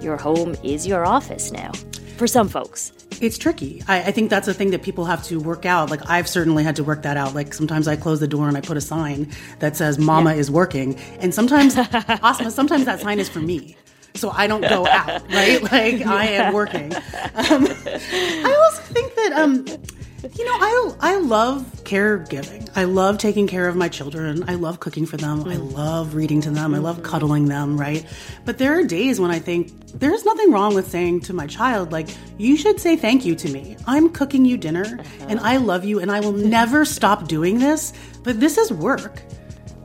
your 0.00 0.16
home 0.16 0.54
is 0.62 0.86
your 0.86 1.04
office 1.04 1.50
now? 1.50 1.72
For 2.16 2.26
some 2.26 2.48
folks. 2.48 2.92
It's 3.20 3.36
tricky. 3.36 3.82
I, 3.86 4.04
I, 4.04 4.10
think 4.12 4.30
that's 4.30 4.48
a 4.48 4.54
thing 4.54 4.70
that 4.70 4.82
people 4.82 5.04
have 5.04 5.22
to 5.24 5.38
work 5.40 5.66
out. 5.66 5.90
Like 5.90 6.08
I've 6.08 6.26
certainly 6.26 6.64
had 6.64 6.76
to 6.76 6.84
work 6.84 7.02
that 7.02 7.18
out. 7.18 7.34
Like 7.34 7.52
sometimes 7.52 7.86
I 7.86 7.96
close 7.96 8.20
the 8.20 8.28
door 8.28 8.48
and 8.48 8.56
I 8.56 8.62
put 8.62 8.78
a 8.78 8.80
sign 8.80 9.30
that 9.58 9.76
says 9.76 9.98
"Mama 9.98 10.32
yeah. 10.32 10.40
is 10.40 10.50
working," 10.50 10.98
and 11.18 11.34
sometimes, 11.34 11.76
Asma, 12.08 12.50
sometimes 12.50 12.86
that 12.86 13.00
sign 13.00 13.18
is 13.18 13.28
for 13.28 13.40
me 13.40 13.76
so 14.14 14.30
I 14.30 14.46
don't 14.46 14.62
go 14.62 14.86
out, 14.86 15.22
right? 15.32 15.60
Like 15.70 16.06
I 16.06 16.26
am 16.26 16.52
working. 16.52 16.94
Um, 16.94 17.66
I 17.66 18.70
also 18.70 18.82
think 18.92 19.14
that 19.14 19.32
um, 19.34 19.64
you 20.34 20.44
know, 20.44 20.52
I 20.52 20.94
I 21.00 21.16
love 21.18 21.64
caregiving. 21.84 22.68
I 22.76 22.84
love 22.84 23.18
taking 23.18 23.46
care 23.46 23.68
of 23.68 23.76
my 23.76 23.88
children. 23.88 24.44
I 24.48 24.54
love 24.54 24.80
cooking 24.80 25.06
for 25.06 25.16
them. 25.16 25.46
I 25.48 25.56
love 25.56 26.14
reading 26.14 26.40
to 26.42 26.50
them. 26.50 26.74
I 26.74 26.78
love 26.78 27.02
cuddling 27.02 27.46
them, 27.46 27.78
right? 27.80 28.04
But 28.44 28.58
there 28.58 28.78
are 28.78 28.84
days 28.84 29.18
when 29.18 29.30
I 29.30 29.38
think 29.38 29.72
there's 29.94 30.24
nothing 30.24 30.52
wrong 30.52 30.74
with 30.74 30.90
saying 30.90 31.20
to 31.22 31.32
my 31.32 31.46
child 31.46 31.92
like, 31.92 32.08
"You 32.36 32.56
should 32.56 32.80
say 32.80 32.96
thank 32.96 33.24
you 33.24 33.34
to 33.36 33.48
me. 33.50 33.76
I'm 33.86 34.10
cooking 34.10 34.44
you 34.44 34.56
dinner 34.56 34.98
and 35.20 35.40
I 35.40 35.56
love 35.56 35.84
you 35.84 36.00
and 36.00 36.10
I 36.10 36.20
will 36.20 36.32
never 36.56 36.84
stop 36.84 37.28
doing 37.28 37.58
this, 37.58 37.92
but 38.22 38.40
this 38.40 38.58
is 38.58 38.72
work. 38.72 39.22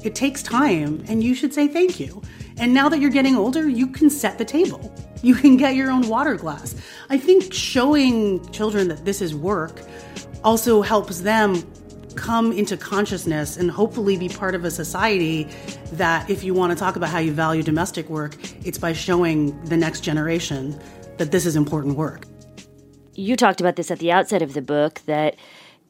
It 0.03 0.15
takes 0.15 0.43
time 0.43 1.03
and 1.07 1.23
you 1.23 1.33
should 1.35 1.53
say 1.53 1.67
thank 1.67 1.99
you." 1.99 2.21
And 2.57 2.73
now 2.73 2.87
that 2.89 2.99
you're 2.99 3.11
getting 3.11 3.35
older, 3.35 3.67
you 3.67 3.87
can 3.87 4.09
set 4.09 4.37
the 4.37 4.45
table. 4.45 4.93
You 5.21 5.35
can 5.35 5.57
get 5.57 5.75
your 5.75 5.91
own 5.91 6.07
water 6.07 6.35
glass. 6.35 6.75
I 7.09 7.17
think 7.17 7.53
showing 7.53 8.47
children 8.51 8.87
that 8.87 9.05
this 9.05 9.21
is 9.21 9.35
work 9.35 9.81
also 10.43 10.81
helps 10.81 11.21
them 11.21 11.63
come 12.15 12.51
into 12.51 12.77
consciousness 12.77 13.57
and 13.57 13.69
hopefully 13.69 14.17
be 14.17 14.29
part 14.29 14.55
of 14.55 14.63
a 14.63 14.71
society 14.71 15.49
that 15.93 16.29
if 16.29 16.43
you 16.43 16.53
want 16.53 16.71
to 16.71 16.77
talk 16.77 16.95
about 16.95 17.09
how 17.09 17.19
you 17.19 17.33
value 17.33 17.61
domestic 17.61 18.09
work, 18.09 18.37
it's 18.65 18.77
by 18.77 18.93
showing 18.93 19.61
the 19.65 19.75
next 19.75 20.01
generation 20.01 20.79
that 21.17 21.31
this 21.31 21.45
is 21.45 21.55
important 21.55 21.97
work. 21.97 22.25
You 23.15 23.35
talked 23.35 23.59
about 23.59 23.75
this 23.75 23.91
at 23.91 23.99
the 23.99 24.11
outset 24.11 24.41
of 24.41 24.53
the 24.53 24.61
book 24.61 25.01
that 25.05 25.35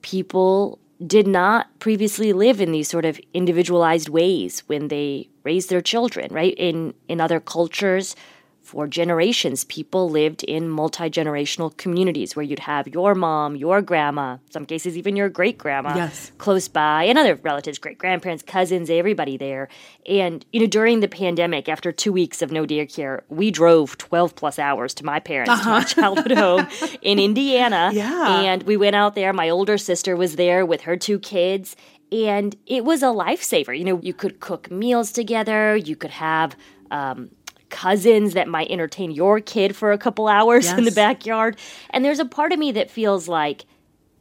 people 0.02 0.80
did 1.06 1.28
not 1.28 1.68
previously 1.80 2.34
live 2.34 2.62
in 2.62 2.72
these 2.72 2.90
sort 2.90 3.06
of 3.06 3.20
individualized 3.34 4.10
ways 4.10 4.64
when 4.68 4.88
they 4.88 5.30
raised 5.46 5.70
their 5.70 5.82
children, 5.82 6.34
right? 6.34 6.54
In 6.58 6.94
in 7.08 7.22
other 7.22 7.40
cultures, 7.40 8.16
for 8.66 8.88
generations, 8.88 9.64
people 9.64 10.10
lived 10.10 10.44
in 10.44 10.68
multi 10.68 11.08
generational 11.08 11.76
communities 11.78 12.36
where 12.36 12.44
you'd 12.44 12.60
have 12.60 12.88
your 12.88 13.14
mom, 13.14 13.56
your 13.56 13.80
grandma, 13.82 14.38
some 14.50 14.66
cases 14.66 14.98
even 14.98 15.16
your 15.16 15.30
great 15.30 15.58
grandma 15.60 15.96
yes. 15.96 16.32
close 16.40 16.68
by, 16.68 17.04
and 17.04 17.18
other 17.20 17.36
relatives, 17.36 17.78
great 17.78 18.00
grandparents, 18.00 18.44
cousins, 18.44 18.90
everybody 18.90 19.38
there. 19.38 19.70
And, 20.08 20.44
you 20.52 20.60
know, 20.60 20.66
during 20.66 21.00
the 21.02 21.08
pandemic, 21.08 21.70
after 21.70 21.92
two 21.92 22.12
weeks 22.12 22.42
of 22.42 22.52
no 22.52 22.66
daycare, 22.66 23.22
we 23.30 23.52
drove 23.52 24.00
12 24.00 24.36
plus 24.36 24.58
hours 24.58 24.96
to 24.96 25.06
my 25.06 25.20
parents' 25.20 25.52
uh-huh. 25.52 25.64
to 25.64 25.70
my 25.70 25.84
childhood 25.84 26.32
home 26.32 26.68
in 27.02 27.20
Indiana. 27.20 27.92
Yeah. 27.96 28.42
And 28.42 28.64
we 28.64 28.78
went 28.78 28.96
out 28.96 29.16
there. 29.16 29.32
My 29.32 29.50
older 29.50 29.78
sister 29.78 30.16
was 30.16 30.36
there 30.36 30.66
with 30.66 30.82
her 30.82 30.98
two 30.98 31.18
kids 31.20 31.76
and 32.12 32.56
it 32.66 32.86
was 32.86 33.02
a 33.04 33.08
lifesaver. 33.08 33.78
You 33.78 33.84
know, 33.84 34.00
you 34.02 34.14
could 34.14 34.40
cook 34.40 34.70
meals 34.72 35.12
together, 35.12 35.76
you 35.76 35.96
could 35.96 36.12
have 36.12 36.56
um, 36.92 37.30
cousins 37.70 38.34
that 38.34 38.48
might 38.48 38.70
entertain 38.70 39.12
your 39.12 39.40
kid 39.40 39.76
for 39.76 39.92
a 39.92 39.98
couple 39.98 40.28
hours 40.28 40.66
yes. 40.66 40.78
in 40.78 40.86
the 40.86 40.92
backyard. 40.92 41.58
And 41.90 42.06
there's 42.06 42.20
a 42.20 42.26
part 42.26 42.52
of 42.52 42.60
me 42.60 42.72
that 42.74 42.90
feels 42.90 43.28
like 43.28 43.66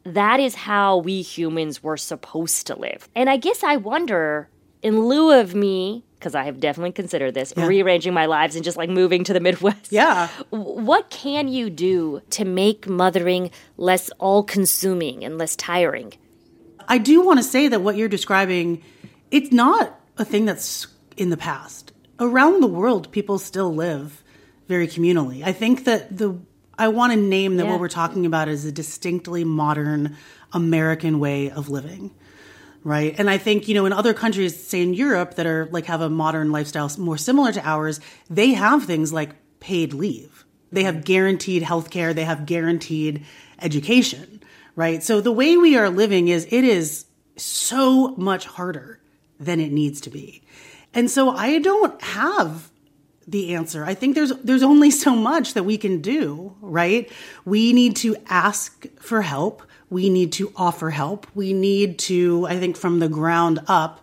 that 0.03 0.39
is 0.39 0.55
how 0.55 0.97
we 0.97 1.21
humans 1.21 1.81
were 1.81 1.97
supposed 1.97 2.67
to 2.67 2.77
live. 2.77 3.09
And 3.15 3.29
I 3.29 3.37
guess 3.37 3.63
I 3.63 3.77
wonder, 3.77 4.49
in 4.81 5.05
lieu 5.07 5.31
of 5.31 5.55
me, 5.55 6.03
because 6.19 6.35
I 6.35 6.43
have 6.43 6.59
definitely 6.59 6.91
considered 6.91 7.33
this, 7.33 7.53
yeah. 7.55 7.67
rearranging 7.67 8.13
my 8.13 8.25
lives 8.25 8.55
and 8.55 8.63
just 8.63 8.77
like 8.77 8.89
moving 8.89 9.23
to 9.25 9.33
the 9.33 9.39
Midwest. 9.39 9.91
Yeah. 9.91 10.27
What 10.49 11.09
can 11.09 11.47
you 11.47 11.69
do 11.69 12.21
to 12.31 12.45
make 12.45 12.87
mothering 12.87 13.51
less 13.77 14.09
all 14.19 14.43
consuming 14.43 15.23
and 15.23 15.37
less 15.37 15.55
tiring? 15.55 16.13
I 16.87 16.97
do 16.97 17.21
want 17.21 17.39
to 17.39 17.43
say 17.43 17.67
that 17.67 17.81
what 17.81 17.95
you're 17.95 18.09
describing, 18.09 18.83
it's 19.31 19.51
not 19.51 19.99
a 20.17 20.25
thing 20.25 20.45
that's 20.45 20.87
in 21.17 21.29
the 21.29 21.37
past 21.37 21.91
around 22.19 22.61
the 22.61 22.67
world, 22.67 23.11
people 23.11 23.39
still 23.39 23.73
live 23.73 24.23
very 24.67 24.87
communally. 24.87 25.43
I 25.43 25.51
think 25.51 25.85
that 25.85 26.17
the 26.17 26.39
I 26.77 26.89
want 26.89 27.13
to 27.13 27.19
name 27.19 27.55
that 27.57 27.65
yeah. 27.65 27.71
what 27.71 27.79
we're 27.79 27.87
talking 27.87 28.25
about 28.25 28.49
is 28.49 28.65
a 28.65 28.71
distinctly 28.71 29.45
modern 29.45 30.17
American 30.51 31.19
way 31.19 31.49
of 31.49 31.69
living. 31.69 32.13
Right. 32.83 33.15
And 33.17 33.29
I 33.29 33.37
think, 33.37 33.67
you 33.67 33.73
know, 33.73 33.85
in 33.85 33.93
other 33.93 34.13
countries, 34.13 34.61
say 34.61 34.81
in 34.81 34.93
Europe 34.93 35.35
that 35.35 35.45
are 35.45 35.67
like 35.71 35.85
have 35.85 36.01
a 36.01 36.09
modern 36.09 36.51
lifestyle 36.51 36.91
more 36.99 37.17
similar 37.17 37.51
to 37.51 37.67
ours, 37.67 37.99
they 38.29 38.49
have 38.53 38.83
things 38.83 39.11
like 39.11 39.31
paid 39.59 39.93
leave. 39.93 40.45
They 40.71 40.83
have 40.83 41.05
guaranteed 41.05 41.63
health 41.63 41.89
care, 41.89 42.13
they 42.13 42.25
have 42.25 42.45
guaranteed 42.45 43.25
education. 43.59 44.41
Right. 44.75 45.01
So 45.01 45.21
the 45.21 45.31
way 45.31 45.55
we 45.55 45.77
are 45.77 45.89
living 45.89 46.27
is 46.27 46.47
it 46.51 46.63
is 46.63 47.05
so 47.37 48.09
much 48.15 48.45
harder 48.45 48.99
than 49.39 49.59
it 49.59 49.71
needs 49.71 50.01
to 50.01 50.09
be. 50.09 50.43
And 50.93 51.09
so 51.09 51.29
I 51.29 51.59
don't 51.59 52.01
have 52.01 52.71
the 53.27 53.55
answer. 53.55 53.83
I 53.83 53.93
think 53.93 54.15
there's 54.15 54.31
there's 54.43 54.63
only 54.63 54.91
so 54.91 55.15
much 55.15 55.53
that 55.53 55.63
we 55.63 55.77
can 55.77 56.01
do, 56.01 56.55
right? 56.61 57.11
We 57.43 57.73
need 57.73 57.95
to 57.97 58.15
ask 58.27 58.85
for 58.99 59.21
help. 59.21 59.63
We 59.89 60.09
need 60.09 60.31
to 60.33 60.51
offer 60.55 60.89
help. 60.89 61.27
We 61.35 61.53
need 61.53 61.99
to, 61.99 62.45
I 62.47 62.59
think 62.59 62.75
from 62.75 62.99
the 62.99 63.09
ground 63.09 63.59
up, 63.67 64.01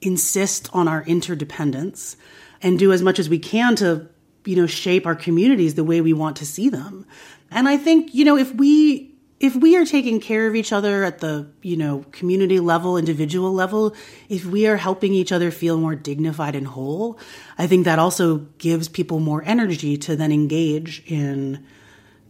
insist 0.00 0.68
on 0.72 0.88
our 0.88 1.02
interdependence 1.04 2.16
and 2.62 2.78
do 2.78 2.92
as 2.92 3.02
much 3.02 3.18
as 3.18 3.28
we 3.28 3.38
can 3.38 3.76
to, 3.76 4.08
you 4.44 4.56
know, 4.56 4.66
shape 4.66 5.06
our 5.06 5.14
communities 5.14 5.74
the 5.74 5.84
way 5.84 6.00
we 6.00 6.12
want 6.12 6.36
to 6.36 6.46
see 6.46 6.68
them. 6.68 7.06
And 7.50 7.68
I 7.68 7.76
think, 7.76 8.14
you 8.14 8.24
know, 8.24 8.36
if 8.36 8.54
we 8.54 9.07
if 9.40 9.54
we 9.54 9.76
are 9.76 9.84
taking 9.84 10.20
care 10.20 10.48
of 10.48 10.56
each 10.56 10.72
other 10.72 11.04
at 11.04 11.18
the 11.18 11.48
you 11.62 11.76
know 11.76 12.04
community 12.12 12.60
level 12.60 12.96
individual 12.96 13.52
level 13.52 13.94
if 14.28 14.44
we 14.44 14.66
are 14.66 14.76
helping 14.76 15.14
each 15.14 15.32
other 15.32 15.50
feel 15.50 15.78
more 15.78 15.94
dignified 15.94 16.54
and 16.54 16.66
whole 16.68 17.18
i 17.56 17.66
think 17.66 17.84
that 17.84 17.98
also 17.98 18.38
gives 18.58 18.88
people 18.88 19.20
more 19.20 19.42
energy 19.44 19.96
to 19.96 20.16
then 20.16 20.32
engage 20.32 21.02
in 21.06 21.64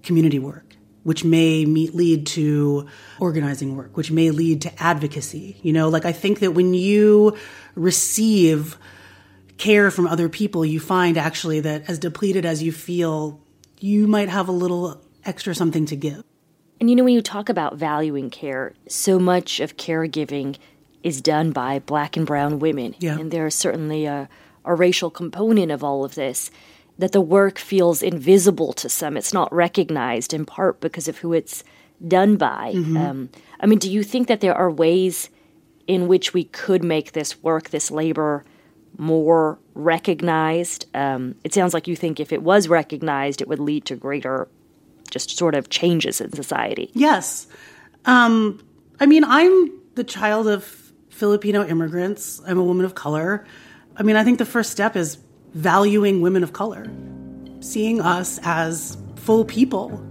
community 0.03 0.39
work 0.39 0.65
which 1.05 1.25
may 1.25 1.65
meet, 1.65 1.95
lead 1.95 2.27
to 2.27 2.87
organizing 3.19 3.77
work 3.77 3.97
which 3.97 4.11
may 4.11 4.31
lead 4.31 4.61
to 4.63 4.83
advocacy. 4.83 5.57
You 5.63 5.73
know 5.73 5.89
like 5.89 6.05
i 6.05 6.13
think 6.13 6.41
that 6.41 6.53
when 6.53 6.75
you 6.75 7.37
receive 7.75 8.77
care 9.57 9.91
from 9.91 10.07
other 10.07 10.29
people 10.29 10.65
you 10.65 10.79
find 10.79 11.17
actually 11.17 11.61
that 11.61 11.89
as 11.89 11.99
depleted 11.99 12.45
as 12.45 12.63
you 12.63 12.71
feel 12.71 13.41
you 13.81 14.07
might 14.07 14.29
have 14.29 14.49
a 14.49 14.53
little 14.53 15.03
extra 15.25 15.55
something 15.55 15.87
to 15.87 15.97
give 15.97 16.23
and 16.81 16.89
you 16.89 16.97
know, 16.97 17.05
when 17.05 17.15
you 17.15 17.23
talk 17.23 17.49
about 17.49 17.77
valuing 17.77 18.31
care, 18.31 18.75
so 18.87 19.19
much 19.19 19.61
of 19.61 19.77
caregiving 19.77 20.57
is 21.03 21.21
done 21.21 21.51
by 21.51 21.79
black 21.81 22.17
and 22.17 22.27
brown 22.27 22.59
women. 22.59 22.95
Yeah. 22.99 23.19
And 23.19 23.31
there 23.31 23.47
is 23.47 23.55
certainly 23.55 24.05
a, 24.05 24.29
a 24.65 24.75
racial 24.75 25.11
component 25.11 25.73
of 25.73 25.83
all 25.83 26.05
of 26.05 26.15
this 26.15 26.51
that 26.99 27.13
the 27.13 27.21
work 27.21 27.59
feels 27.59 28.03
invisible 28.03 28.73
to 28.73 28.89
some. 28.89 29.17
It's 29.17 29.33
not 29.33 29.53
recognized 29.53 30.35
in 30.35 30.45
part 30.45 30.81
because 30.81 31.07
of 31.07 31.19
who 31.19 31.33
it's 31.33 31.63
done 32.07 32.37
by. 32.37 32.73
Mm-hmm. 32.75 32.97
Um, 32.97 33.31
I 33.61 33.67
mean, 33.67 33.79
do 33.79 33.91
you 33.91 34.03
think 34.03 34.29
that 34.29 34.41
there 34.41 34.55
are 34.55 34.71
ways 34.71 35.31
in 35.87 36.09
which 36.09 36.35
we 36.35 36.45
could 36.45 36.83
make 36.83 37.13
this 37.13 37.43
work, 37.43 37.71
this 37.71 37.91
labor, 37.91 38.45
more 38.97 39.59
recognized? 39.75 40.87
Um, 40.93 41.37
it 41.45 41.55
sounds 41.55 41.73
like 41.73 41.87
you 41.87 41.95
think 41.97 42.19
if 42.19 42.33
it 42.33 42.43
was 42.43 42.69
recognized, 42.69 43.41
it 43.41 43.49
would 43.49 43.61
lead 43.61 43.85
to 43.87 43.97
greater 43.97 44.49
just 45.11 45.37
sort 45.37 45.55
of 45.55 45.69
changes 45.71 46.21
in 46.21 46.33
society. 46.33 46.91
Yes. 46.95 47.47
Um, 48.05 48.61
I 49.01 49.07
mean, 49.07 49.25
I'm 49.25 49.73
the 49.95 50.05
child 50.05 50.49
of 50.49 50.65
Filipino 51.11 51.67
immigrants. 51.67 52.41
I'm 52.47 52.59
a 52.59 52.65
woman 52.65 52.85
of 52.85 52.95
color. 52.95 53.45
I 53.97 54.03
mean, 54.03 54.17
I 54.17 54.25
think 54.25 54.39
the 54.39 54.47
first 54.47 54.71
step 54.71 54.97
is 54.97 55.19
valuing 55.55 56.21
women 56.21 56.43
of 56.43 56.53
color, 56.53 56.87
seeing 57.61 58.01
us 58.01 58.39
as 58.43 58.97
full 59.17 59.45
people, 59.45 60.03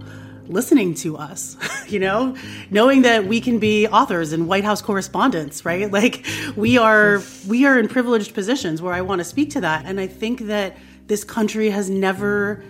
listening 0.46 0.94
to 0.94 1.16
us, 1.16 1.56
you 1.88 1.98
know, 1.98 2.36
knowing 2.70 3.02
that 3.02 3.24
we 3.26 3.40
can 3.40 3.58
be 3.58 3.86
authors 3.88 4.32
and 4.32 4.46
White 4.46 4.64
House 4.64 4.82
correspondents, 4.82 5.64
right? 5.64 5.90
Like 5.98 6.26
we 6.56 6.78
are 6.78 7.22
we 7.46 7.64
are 7.66 7.78
in 7.78 7.88
privileged 7.88 8.34
positions 8.34 8.82
where 8.82 8.92
I 8.92 9.00
want 9.00 9.20
to 9.20 9.24
speak 9.24 9.50
to 9.50 9.60
that. 9.62 9.86
And 9.86 9.98
I 9.98 10.06
think 10.06 10.42
that 10.42 10.76
this 11.06 11.24
country 11.24 11.70
has 11.70 11.88
never 11.88 12.62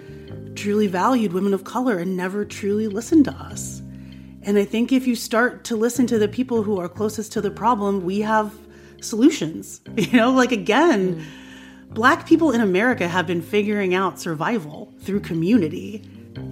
truly 0.59 0.89
valued 0.89 1.33
women 1.33 1.55
of 1.55 1.63
color 1.63 1.99
and 1.99 2.17
never 2.17 2.45
truly 2.45 2.89
listened 2.89 3.25
to 3.27 3.33
us. 3.33 3.81
And 4.43 4.59
I 4.59 4.65
think 4.65 4.93
if 4.93 5.07
you 5.07 5.15
start 5.15 5.63
to 5.65 5.77
listen 5.77 6.07
to 6.09 6.19
the 6.19 6.27
people 6.27 6.65
who 6.65 6.81
are 6.81 6.89
closest 6.89 7.33
to 7.33 7.41
the 7.41 7.51
problem, 7.51 8.05
we 8.05 8.21
have 8.21 8.53
solutions. 9.01 9.81
You 9.97 10.17
know, 10.17 10.31
like 10.33 10.53
again, 10.53 11.17
mm. 11.17 11.95
black 11.95 12.27
people 12.27 12.51
in 12.51 12.61
America 12.61 13.07
have 13.07 13.27
been 13.27 13.43
figuring 13.43 13.95
out 13.95 14.19
survival 14.19 14.93
through 15.01 15.21
community 15.21 16.09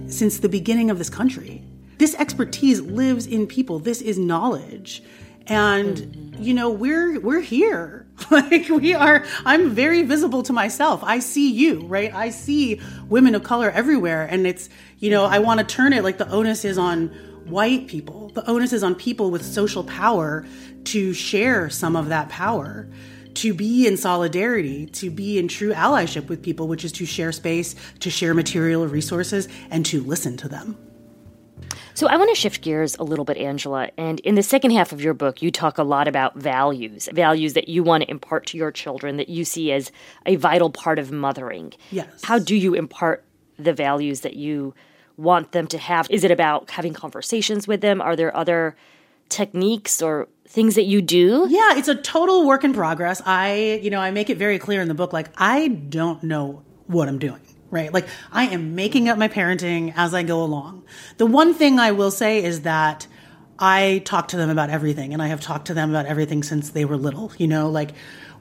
since 0.07 0.39
the 0.39 0.49
beginning 0.49 0.89
of 0.89 0.97
this 0.97 1.09
country. 1.09 1.63
This 1.97 2.15
expertise 2.15 2.81
lives 2.81 3.25
in 3.25 3.47
people. 3.47 3.79
This 3.79 4.01
is 4.01 4.17
knowledge. 4.17 5.03
And 5.47 5.97
mm-hmm. 5.97 6.26
You 6.39 6.53
know, 6.53 6.69
we're 6.69 7.19
we're 7.19 7.41
here. 7.41 8.03
Like 8.31 8.67
we 8.69 8.93
are 8.93 9.25
i'm 9.45 9.69
very 9.69 10.01
visible 10.01 10.43
to 10.43 10.51
myself. 10.51 11.01
I 11.03 11.19
see 11.19 11.51
you 11.51 11.85
right? 11.85 12.13
I 12.13 12.29
see 12.31 12.81
women 13.07 13.35
of 13.35 13.43
color 13.43 13.69
everywhere. 13.69 14.27
And 14.29 14.45
it's 14.47 14.69
you 14.97 15.11
know 15.11 15.25
i 15.25 15.39
want 15.39 15.59
to 15.59 15.65
turn 15.65 15.93
it 15.93 16.03
like 16.03 16.17
the 16.17 16.29
onus 16.29 16.65
is 16.65 16.77
on 16.77 17.09
white 17.45 17.87
people. 17.87 18.29
The 18.29 18.45
onus 18.49 18.73
is 18.73 18.83
on 18.83 18.95
people 18.95 19.31
with 19.31 19.45
social 19.45 19.83
power 19.83 20.45
to 20.85 21.13
share 21.13 21.69
some 21.69 21.95
of 21.95 22.09
that 22.09 22.29
power 22.29 22.89
to 23.35 23.53
be 23.53 23.85
in 23.85 23.97
solidarity, 23.97 24.87
to 24.87 25.11
be 25.11 25.37
in 25.37 25.47
true 25.47 25.71
allyship 25.71 26.27
with 26.27 26.41
people, 26.41 26.67
which 26.67 26.83
is 26.83 26.91
to 26.93 27.05
share 27.05 27.31
space, 27.31 27.75
to 27.99 28.09
share 28.09 28.33
material 28.33 28.87
resources, 28.87 29.47
and 29.69 29.85
to 29.85 30.01
listen 30.01 30.37
to 30.37 30.49
them. 30.49 30.75
So 31.97 32.05
I 32.05 32.15
want 32.17 32.29
to 32.29 32.39
shift 32.39 32.61
gears 32.61 32.95
a 32.99 33.03
little 33.03 33.25
bit, 33.25 33.37
Angela. 33.37 33.89
And 33.97 34.19
in 34.19 34.35
the 34.35 34.43
second 34.43 34.69
half 34.69 34.91
of 34.91 35.01
your 35.01 35.15
book, 35.15 35.41
you 35.41 35.49
talk 35.49 35.79
a 35.79 35.83
lot 35.83 36.07
about 36.07 36.35
values, 36.35 37.09
values 37.11 37.53
that 37.53 37.69
you 37.69 37.81
want 37.81 38.03
to 38.03 38.11
impart 38.11 38.45
to 38.47 38.57
your 38.59 38.71
children 38.71 39.17
that 39.17 39.29
you 39.29 39.43
see 39.43 39.71
as 39.71 39.91
a 40.27 40.35
vital 40.35 40.69
part 40.69 40.99
of 40.99 41.11
mothering. 41.11 41.73
Yes. 41.89 42.07
How 42.23 42.37
do 42.37 42.55
you 42.55 42.75
impart 42.75 43.25
the 43.57 43.73
values 43.73 44.21
that 44.21 44.35
you 44.35 44.75
want 45.17 45.53
them 45.53 45.65
to 45.69 45.79
have? 45.79 46.05
Is 46.11 46.23
it 46.23 46.29
about 46.29 46.69
having 46.69 46.93
conversations 46.93 47.67
with 47.67 47.81
them? 47.81 47.99
Are 47.99 48.15
there 48.15 48.37
other 48.37 48.75
techniques 49.29 49.99
or 49.99 50.27
things 50.47 50.75
that 50.75 50.85
you 50.85 51.01
do? 51.01 51.47
Yeah, 51.49 51.79
it's 51.79 51.87
a 51.87 51.95
total 51.95 52.45
work 52.45 52.63
in 52.63 52.75
progress. 52.75 53.23
I, 53.25 53.79
you 53.81 53.89
know, 53.89 53.99
I 53.99 54.11
make 54.11 54.29
it 54.29 54.37
very 54.37 54.59
clear 54.59 54.83
in 54.83 54.87
the 54.87 54.93
book 54.93 55.13
like 55.13 55.29
I 55.35 55.69
don't 55.69 56.21
know 56.21 56.61
what 56.85 57.07
I'm 57.07 57.17
doing. 57.17 57.41
Right? 57.69 57.93
Like 57.93 58.07
I 58.31 58.45
am 58.45 58.75
making 58.75 59.09
up 59.09 59.17
my 59.17 59.27
parenting 59.27 59.93
as 59.95 60.13
I 60.13 60.23
go 60.23 60.41
along. 60.41 60.85
The 61.17 61.25
one 61.25 61.53
thing 61.53 61.79
I 61.79 61.91
will 61.91 62.11
say 62.11 62.43
is 62.43 62.61
that 62.61 63.07
I 63.59 64.01
talk 64.05 64.29
to 64.29 64.37
them 64.37 64.49
about 64.49 64.69
everything 64.69 65.13
and 65.13 65.21
I 65.21 65.27
have 65.27 65.41
talked 65.41 65.67
to 65.67 65.73
them 65.73 65.89
about 65.89 66.05
everything 66.05 66.43
since 66.43 66.69
they 66.69 66.85
were 66.85 66.97
little, 66.97 67.31
you 67.37 67.47
know, 67.47 67.69
like 67.69 67.91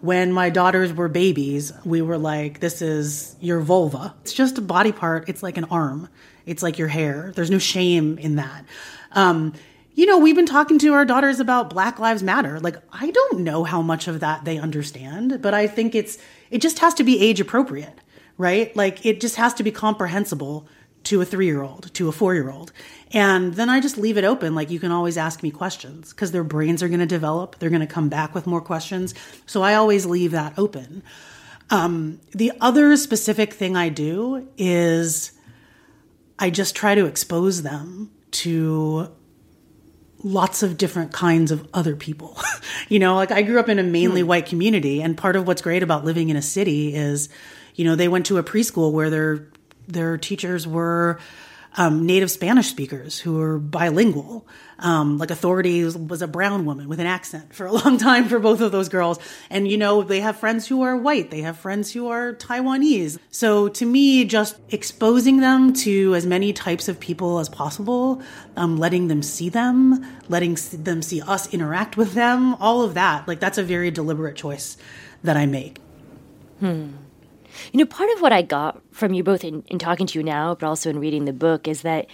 when 0.00 0.32
my 0.32 0.50
daughters 0.50 0.92
were 0.92 1.08
babies, 1.08 1.72
we 1.84 2.02
were 2.02 2.18
like, 2.18 2.60
this 2.60 2.82
is 2.82 3.34
your 3.40 3.60
vulva. 3.60 4.14
It's 4.20 4.32
just 4.32 4.58
a 4.58 4.60
body 4.60 4.92
part. 4.92 5.28
It's 5.28 5.42
like 5.42 5.56
an 5.56 5.64
arm. 5.64 6.08
It's 6.44 6.62
like 6.62 6.78
your 6.78 6.88
hair. 6.88 7.32
There's 7.34 7.50
no 7.50 7.58
shame 7.58 8.18
in 8.18 8.36
that. 8.36 8.64
Um, 9.12 9.54
you 9.94 10.04
know, 10.04 10.18
we've 10.18 10.36
been 10.36 10.44
talking 10.44 10.78
to 10.80 10.92
our 10.92 11.06
daughters 11.06 11.40
about 11.40 11.70
Black 11.70 11.98
Lives 11.98 12.22
Matter. 12.22 12.60
Like, 12.60 12.76
I 12.92 13.10
don't 13.10 13.40
know 13.40 13.64
how 13.64 13.80
much 13.80 14.08
of 14.08 14.20
that 14.20 14.44
they 14.44 14.58
understand, 14.58 15.40
but 15.40 15.54
I 15.54 15.66
think 15.66 15.94
it's, 15.94 16.18
it 16.50 16.58
just 16.60 16.80
has 16.80 16.92
to 16.94 17.04
be 17.04 17.18
age 17.18 17.40
appropriate, 17.40 17.98
right? 18.38 18.74
Like, 18.76 19.04
it 19.04 19.20
just 19.20 19.36
has 19.36 19.54
to 19.54 19.62
be 19.62 19.70
comprehensible 19.70 20.68
to 21.04 21.20
a 21.20 21.24
three 21.24 21.46
year 21.46 21.62
old, 21.62 21.92
to 21.94 22.08
a 22.08 22.12
four 22.12 22.34
year 22.34 22.50
old. 22.50 22.72
And 23.12 23.54
then 23.54 23.70
I 23.70 23.80
just 23.80 23.96
leave 23.96 24.18
it 24.18 24.24
open. 24.24 24.54
Like, 24.54 24.70
you 24.70 24.80
can 24.80 24.90
always 24.90 25.16
ask 25.16 25.42
me 25.42 25.50
questions 25.50 26.10
because 26.10 26.32
their 26.32 26.44
brains 26.44 26.82
are 26.82 26.88
going 26.88 27.00
to 27.00 27.06
develop. 27.06 27.58
They're 27.58 27.70
going 27.70 27.80
to 27.80 27.86
come 27.86 28.08
back 28.08 28.34
with 28.34 28.46
more 28.46 28.60
questions. 28.60 29.14
So 29.46 29.62
I 29.62 29.74
always 29.74 30.04
leave 30.04 30.32
that 30.32 30.54
open. 30.58 31.02
Um, 31.70 32.20
the 32.32 32.52
other 32.60 32.96
specific 32.96 33.52
thing 33.52 33.76
I 33.76 33.88
do 33.88 34.48
is 34.56 35.32
I 36.38 36.50
just 36.50 36.76
try 36.76 36.94
to 36.94 37.06
expose 37.06 37.62
them 37.62 38.10
to 38.32 39.10
lots 40.22 40.62
of 40.62 40.76
different 40.76 41.12
kinds 41.12 41.50
of 41.50 41.68
other 41.72 41.94
people. 41.94 42.38
you 42.88 42.98
know, 42.98 43.14
like 43.14 43.30
I 43.30 43.42
grew 43.42 43.60
up 43.60 43.68
in 43.68 43.78
a 43.78 43.82
mainly 43.82 44.22
hmm. 44.22 44.28
white 44.28 44.46
community 44.46 45.02
and 45.02 45.16
part 45.16 45.36
of 45.36 45.46
what's 45.46 45.62
great 45.62 45.82
about 45.82 46.04
living 46.04 46.28
in 46.28 46.36
a 46.36 46.42
city 46.42 46.94
is, 46.94 47.28
you 47.76 47.84
know, 47.84 47.94
they 47.94 48.08
went 48.08 48.26
to 48.26 48.38
a 48.38 48.42
preschool 48.42 48.92
where 48.92 49.10
their 49.10 49.46
their 49.86 50.18
teachers 50.18 50.66
were 50.66 51.20
um, 51.76 52.06
native 52.06 52.30
Spanish 52.30 52.68
speakers 52.68 53.18
who 53.18 53.34
were 53.34 53.58
bilingual. 53.58 54.46
Um, 54.78 55.16
like 55.18 55.30
Authority 55.30 55.84
was, 55.84 55.96
was, 55.96 56.20
a 56.20 56.26
brown 56.26 56.66
woman 56.66 56.88
with 56.88 57.00
an 57.00 57.06
accent 57.06 57.54
for 57.54 57.66
a 57.66 57.72
long 57.72 57.96
time 57.96 58.28
for 58.28 58.38
both 58.38 58.60
of 58.60 58.72
those 58.72 58.88
girls. 58.88 59.18
And, 59.48 59.68
you 59.68 59.78
know, 59.78 60.02
they 60.02 60.20
have 60.20 60.36
friends 60.36 60.66
who 60.66 60.82
are 60.82 60.96
white, 60.96 61.30
they 61.30 61.42
have 61.42 61.56
friends 61.56 61.92
who 61.92 62.08
are 62.08 62.34
Taiwanese. 62.34 63.18
So 63.30 63.68
to 63.68 63.86
me, 63.86 64.24
just 64.24 64.56
exposing 64.70 65.38
them 65.38 65.72
to 65.74 66.14
as 66.14 66.26
many 66.26 66.52
types 66.52 66.88
of 66.88 67.00
people 67.00 67.38
as 67.38 67.48
possible, 67.48 68.22
um, 68.56 68.76
letting 68.76 69.08
them 69.08 69.22
see 69.22 69.48
them, 69.48 70.04
letting 70.28 70.58
them 70.72 71.00
see 71.00 71.22
us 71.22 71.52
interact 71.54 71.96
with 71.96 72.12
them, 72.12 72.54
all 72.56 72.82
of 72.82 72.94
that, 72.94 73.26
like 73.26 73.40
that's 73.40 73.58
a 73.58 73.62
very 73.62 73.90
deliberate 73.90 74.36
choice 74.36 74.76
that 75.24 75.36
I 75.36 75.46
make. 75.46 75.78
Hmm. 76.60 76.88
You 77.72 77.80
know, 77.80 77.86
part 77.86 78.10
of 78.10 78.20
what 78.20 78.32
I 78.32 78.42
got 78.42 78.80
from 78.92 79.14
you 79.14 79.22
both 79.22 79.44
in, 79.44 79.62
in 79.68 79.78
talking 79.78 80.06
to 80.06 80.18
you 80.18 80.22
now, 80.22 80.54
but 80.54 80.66
also 80.66 80.90
in 80.90 80.98
reading 80.98 81.24
the 81.24 81.32
book, 81.32 81.66
is 81.68 81.82
that 81.82 82.06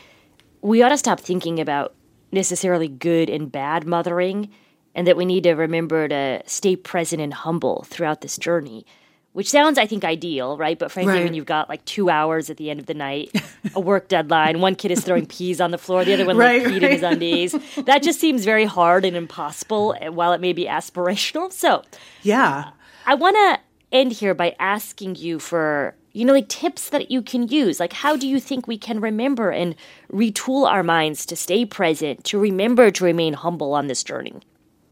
we 0.61 0.83
ought 0.83 0.91
to 0.91 0.99
stop 0.99 1.21
thinking 1.21 1.61
about 1.61 1.95
necessarily 2.31 2.89
good 2.89 3.29
and 3.29 3.53
bad 3.53 3.87
mothering, 3.87 4.51
and 4.95 5.07
that 5.07 5.17
we 5.17 5.25
need 5.25 5.45
to 5.45 5.53
remember 5.53 6.09
to 6.09 6.43
stay 6.47 6.77
present 6.77 7.21
and 7.21 7.35
humble 7.35 7.85
throughout 7.89 8.21
this 8.21 8.37
journey. 8.37 8.87
Which 9.33 9.49
sounds, 9.49 9.79
I 9.79 9.87
think, 9.87 10.05
ideal, 10.05 10.59
right? 10.59 10.79
But 10.79 10.93
frankly, 10.93 11.15
right. 11.15 11.25
when 11.25 11.33
you've 11.33 11.47
got 11.47 11.71
like 11.71 11.83
two 11.87 12.11
hours 12.11 12.51
at 12.51 12.59
the 12.59 12.69
end 12.69 12.81
of 12.81 12.85
the 12.85 12.93
night, 12.93 13.31
a 13.75 13.81
work 13.81 14.09
deadline, 14.09 14.61
one 14.61 14.75
kid 14.75 14.91
is 14.91 15.03
throwing 15.03 15.25
peas 15.25 15.59
on 15.59 15.71
the 15.71 15.79
floor, 15.79 16.05
the 16.05 16.13
other 16.13 16.27
one 16.27 16.37
right, 16.37 16.63
like 16.63 16.71
peed 16.71 16.83
right. 16.83 16.83
in 16.83 16.91
his 16.91 17.03
undies, 17.03 17.53
that 17.87 18.03
just 18.03 18.21
seems 18.21 18.45
very 18.45 18.67
hard 18.67 19.07
and 19.07 19.17
impossible. 19.17 19.97
While 20.11 20.35
it 20.35 20.43
may 20.43 20.53
be 20.53 20.67
aspirational, 20.67 21.51
so 21.51 21.83
yeah, 22.23 22.73
I 23.07 23.15
want 23.15 23.37
to 23.37 23.61
end 23.93 24.13
here 24.13 24.35
by 24.35 24.57
asking 24.59 25.17
you 25.17 25.39
for 25.39 25.95
you 26.13 26.25
know 26.25 26.33
like 26.33 26.49
tips 26.49 26.91
that 26.91 27.11
you 27.11 27.23
can 27.23 27.49
use. 27.49 27.81
Like 27.81 27.93
how 27.93 28.17
do 28.17 28.27
you 28.27 28.41
think 28.41 28.67
we 28.67 28.79
can 28.79 29.01
remember 29.01 29.51
and 29.51 29.75
retool 30.13 30.67
our 30.67 30.83
minds 30.83 31.27
to 31.27 31.37
stay 31.37 31.65
present 31.65 32.25
to 32.25 32.39
remember 32.39 32.91
to 32.91 33.05
remain 33.05 33.35
humble 33.35 33.75
on 33.75 33.87
this 33.87 34.03
journey? 34.03 34.35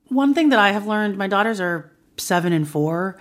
One 0.09 0.35
thing 0.35 0.49
that 0.51 0.59
i 0.59 0.73
have 0.73 0.87
learned 0.87 1.17
my 1.17 1.29
daughters 1.29 1.61
are 1.61 1.91
seven 2.17 2.53
and 2.53 2.69
four 2.69 3.19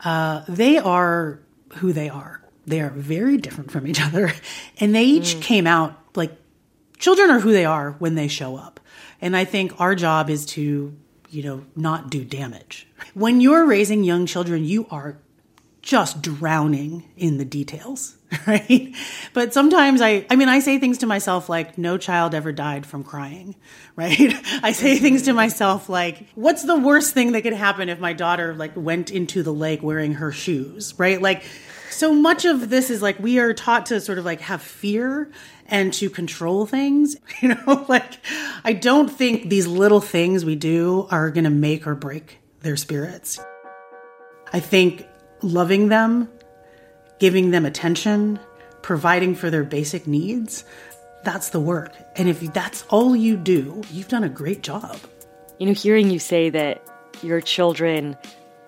uh, 0.00 0.44
they 0.48 0.78
are 0.78 1.40
who 1.76 1.92
they 1.92 2.08
are. 2.08 2.42
They 2.66 2.80
are 2.80 2.90
very 2.90 3.36
different 3.38 3.70
from 3.70 3.86
each 3.86 4.00
other. 4.00 4.32
And 4.78 4.94
they 4.94 5.04
each 5.04 5.36
mm. 5.36 5.42
came 5.42 5.66
out 5.66 5.98
like 6.14 6.32
children 6.98 7.30
are 7.30 7.40
who 7.40 7.52
they 7.52 7.64
are 7.64 7.92
when 7.92 8.14
they 8.14 8.28
show 8.28 8.56
up. 8.56 8.80
And 9.20 9.36
i 9.36 9.44
think 9.44 9.80
our 9.80 9.94
job 9.94 10.28
is 10.28 10.44
to 10.46 10.94
you 11.30 11.42
know, 11.42 11.64
not 11.74 12.10
do 12.10 12.24
damage. 12.24 12.86
When 13.14 13.40
you're 13.40 13.66
raising 13.66 14.04
young 14.04 14.26
children, 14.26 14.64
you 14.64 14.86
are 14.90 15.18
just 15.86 16.20
drowning 16.20 17.04
in 17.16 17.38
the 17.38 17.44
details, 17.44 18.16
right? 18.46 18.92
But 19.32 19.54
sometimes 19.54 20.00
I, 20.00 20.26
I 20.28 20.34
mean, 20.34 20.48
I 20.48 20.58
say 20.58 20.78
things 20.78 20.98
to 20.98 21.06
myself 21.06 21.48
like, 21.48 21.78
no 21.78 21.96
child 21.96 22.34
ever 22.34 22.50
died 22.50 22.84
from 22.84 23.04
crying, 23.04 23.54
right? 23.96 24.34
I 24.62 24.72
say 24.72 24.98
things 24.98 25.22
to 25.22 25.32
myself 25.32 25.88
like, 25.88 26.26
what's 26.34 26.64
the 26.64 26.76
worst 26.76 27.14
thing 27.14 27.32
that 27.32 27.42
could 27.42 27.52
happen 27.52 27.88
if 27.88 28.00
my 28.00 28.12
daughter 28.12 28.52
like 28.54 28.72
went 28.74 29.12
into 29.12 29.44
the 29.44 29.52
lake 29.52 29.80
wearing 29.82 30.14
her 30.14 30.32
shoes, 30.32 30.92
right? 30.98 31.22
Like, 31.22 31.44
so 31.96 32.12
much 32.12 32.44
of 32.44 32.68
this 32.68 32.90
is 32.90 33.00
like 33.00 33.18
we 33.18 33.38
are 33.38 33.54
taught 33.54 33.86
to 33.86 34.00
sort 34.00 34.18
of 34.18 34.24
like 34.24 34.40
have 34.42 34.60
fear 34.60 35.30
and 35.66 35.92
to 35.94 36.10
control 36.10 36.66
things. 36.66 37.16
You 37.42 37.54
know, 37.54 37.84
like 37.88 38.14
I 38.64 38.72
don't 38.72 39.08
think 39.08 39.50
these 39.50 39.66
little 39.66 40.00
things 40.00 40.44
we 40.44 40.56
do 40.56 41.06
are 41.10 41.30
going 41.30 41.44
to 41.44 41.50
make 41.50 41.86
or 41.86 41.94
break 41.94 42.38
their 42.60 42.76
spirits. 42.76 43.38
I 44.52 44.60
think 44.60 45.06
loving 45.42 45.88
them, 45.88 46.30
giving 47.18 47.50
them 47.50 47.66
attention, 47.66 48.40
providing 48.82 49.34
for 49.34 49.50
their 49.50 49.64
basic 49.64 50.06
needs, 50.06 50.64
that's 51.24 51.50
the 51.50 51.60
work. 51.60 51.92
And 52.16 52.28
if 52.28 52.40
that's 52.52 52.84
all 52.84 53.14
you 53.14 53.36
do, 53.36 53.82
you've 53.90 54.08
done 54.08 54.24
a 54.24 54.28
great 54.28 54.62
job. 54.62 54.98
You 55.58 55.66
know, 55.66 55.72
hearing 55.72 56.10
you 56.10 56.18
say 56.18 56.50
that 56.50 56.82
your 57.22 57.40
children 57.40 58.16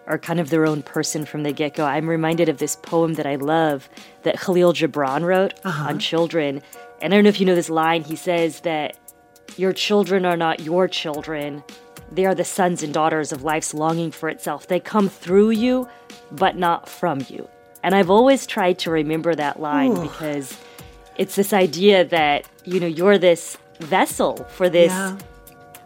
are 0.09 0.18
kind 0.18 0.40
of 0.40 0.51
their 0.51 0.66
own 0.66 0.83
person 0.83 1.25
from 1.25 1.42
the 1.42 1.53
get 1.53 1.75
go. 1.75 1.85
I'm 1.85 2.09
reminded 2.09 2.49
of 2.49 2.59
this 2.59 2.75
poem 2.77 3.14
that 3.14 3.27
I 3.27 3.37
love 3.37 3.88
that 4.23 4.40
Khalil 4.40 4.73
Gibran 4.73 5.23
wrote 5.23 5.55
uh-huh. 5.64 5.90
on 5.90 5.99
children. 5.99 6.62
And 7.01 7.12
I 7.12 7.16
don't 7.16 7.25
know 7.25 7.29
if 7.29 7.38
you 7.38 7.47
know 7.47 7.55
this 7.55 7.71
line. 7.71 8.03
He 8.03 8.16
says 8.16 8.61
that 8.61 8.97
your 9.57 9.73
children 9.73 10.25
are 10.25 10.37
not 10.37 10.61
your 10.61 10.88
children, 10.88 11.62
they 12.11 12.25
are 12.25 12.35
the 12.35 12.44
sons 12.44 12.83
and 12.83 12.94
daughters 12.94 13.33
of 13.33 13.42
life's 13.42 13.75
longing 13.75 14.11
for 14.11 14.29
itself. 14.29 14.66
They 14.66 14.81
come 14.81 15.09
through 15.09 15.51
you, 15.51 15.88
but 16.33 16.57
not 16.57 16.88
from 16.88 17.25
you. 17.29 17.49
And 17.83 17.94
I've 17.94 18.11
always 18.11 18.47
tried 18.47 18.79
to 18.81 18.90
remember 18.90 19.35
that 19.35 19.61
line 19.61 19.92
Ooh. 19.92 20.03
because 20.03 20.57
it's 21.16 21.37
this 21.37 21.53
idea 21.53 22.05
that, 22.07 22.49
you 22.64 22.81
know, 22.81 22.87
you're 22.87 23.18
this 23.18 23.59
vessel 23.81 24.37
for 24.51 24.71
this 24.71 24.90
yeah. 24.90 25.18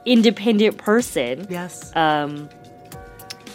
independent 0.04 0.78
person. 0.78 1.46
Yes. 1.50 1.94
Um, 1.96 2.48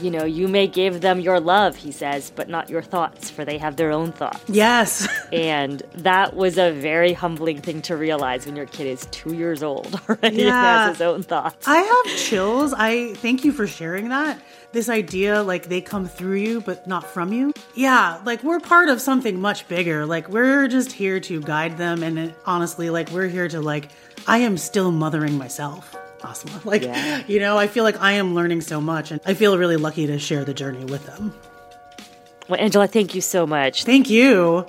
you 0.01 0.12
know, 0.12 0.25
you 0.25 0.47
may 0.47 0.67
give 0.67 1.01
them 1.01 1.19
your 1.19 1.39
love, 1.39 1.75
he 1.75 1.91
says, 1.91 2.31
but 2.36 2.49
not 2.49 2.69
your 2.69 2.81
thoughts, 2.81 3.29
for 3.29 3.45
they 3.45 3.57
have 3.57 3.75
their 3.75 3.91
own 3.91 4.12
thoughts. 4.12 4.43
Yes. 4.47 5.07
and 5.31 5.81
that 5.95 6.36
was 6.36 6.57
a 6.57 6.71
very 6.71 7.13
humbling 7.13 7.62
thing 7.62 7.81
to 7.83 7.97
realize 7.97 8.45
when 8.45 8.55
your 8.55 8.65
kid 8.65 8.88
is 8.88 9.07
two 9.12 9.33
years 9.33 9.63
old, 9.63 9.99
right? 10.07 10.33
Yeah. 10.33 10.86
has 10.86 10.97
his 10.97 11.01
own 11.01 11.23
thoughts. 11.23 11.67
I 11.67 11.77
have 11.77 12.17
chills. 12.17 12.73
I 12.73 13.13
thank 13.15 13.43
you 13.43 13.51
for 13.51 13.67
sharing 13.67 14.10
that. 14.10 14.39
This 14.73 14.89
idea, 14.89 15.41
like 15.41 15.69
they 15.69 15.81
come 15.81 16.05
through 16.05 16.36
you, 16.36 16.62
but 16.62 16.88
not 16.88 17.05
from 17.05 17.31
you. 17.33 17.53
Yeah, 17.73 18.19
like 18.25 18.43
we're 18.43 18.60
part 18.60 18.89
of 18.89 19.01
something 19.01 19.39
much 19.39 19.67
bigger. 19.67 20.05
Like 20.05 20.29
we're 20.29 20.67
just 20.67 20.91
here 20.91 21.19
to 21.21 21.41
guide 21.41 21.77
them. 21.77 22.03
And 22.03 22.33
honestly, 22.45 22.89
like 22.89 23.10
we're 23.12 23.27
here 23.27 23.47
to, 23.47 23.62
like, 23.62 23.89
I 24.27 24.39
am 24.39 24.57
still 24.57 24.91
mothering 24.91 25.38
myself. 25.38 25.95
Asma. 26.23 26.62
Like, 26.65 26.84
yeah. 26.84 27.23
you 27.27 27.39
know, 27.39 27.58
I 27.58 27.67
feel 27.67 27.84
like 27.84 27.99
I 28.01 28.13
am 28.13 28.36
learning 28.36 28.62
so 28.62 28.82
much 28.82 29.12
and 29.12 29.21
I 29.25 29.34
feel 29.34 29.58
really 29.58 29.77
lucky 29.77 30.08
to 30.08 30.19
share 30.19 30.43
the 30.43 30.53
journey 30.53 30.86
with 30.86 31.06
them. 31.06 31.34
Well, 32.49 32.60
Angela, 32.60 32.88
thank 32.88 33.15
you 33.15 33.21
so 33.21 33.45
much. 33.45 33.84
Thank 33.84 34.10
you. 34.10 34.65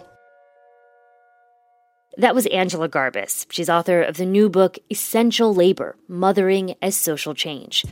That 2.17 2.35
was 2.35 2.47
Angela 2.47 2.89
Garbes. 2.89 3.47
She's 3.51 3.71
author 3.71 4.03
of 4.03 4.17
the 4.17 4.27
new 4.27 4.49
book, 4.49 4.77
Essential 4.91 5.55
Labor 5.55 5.97
Mothering 6.09 6.75
as 6.83 6.97
Social 6.97 7.33
Change. 7.33 7.85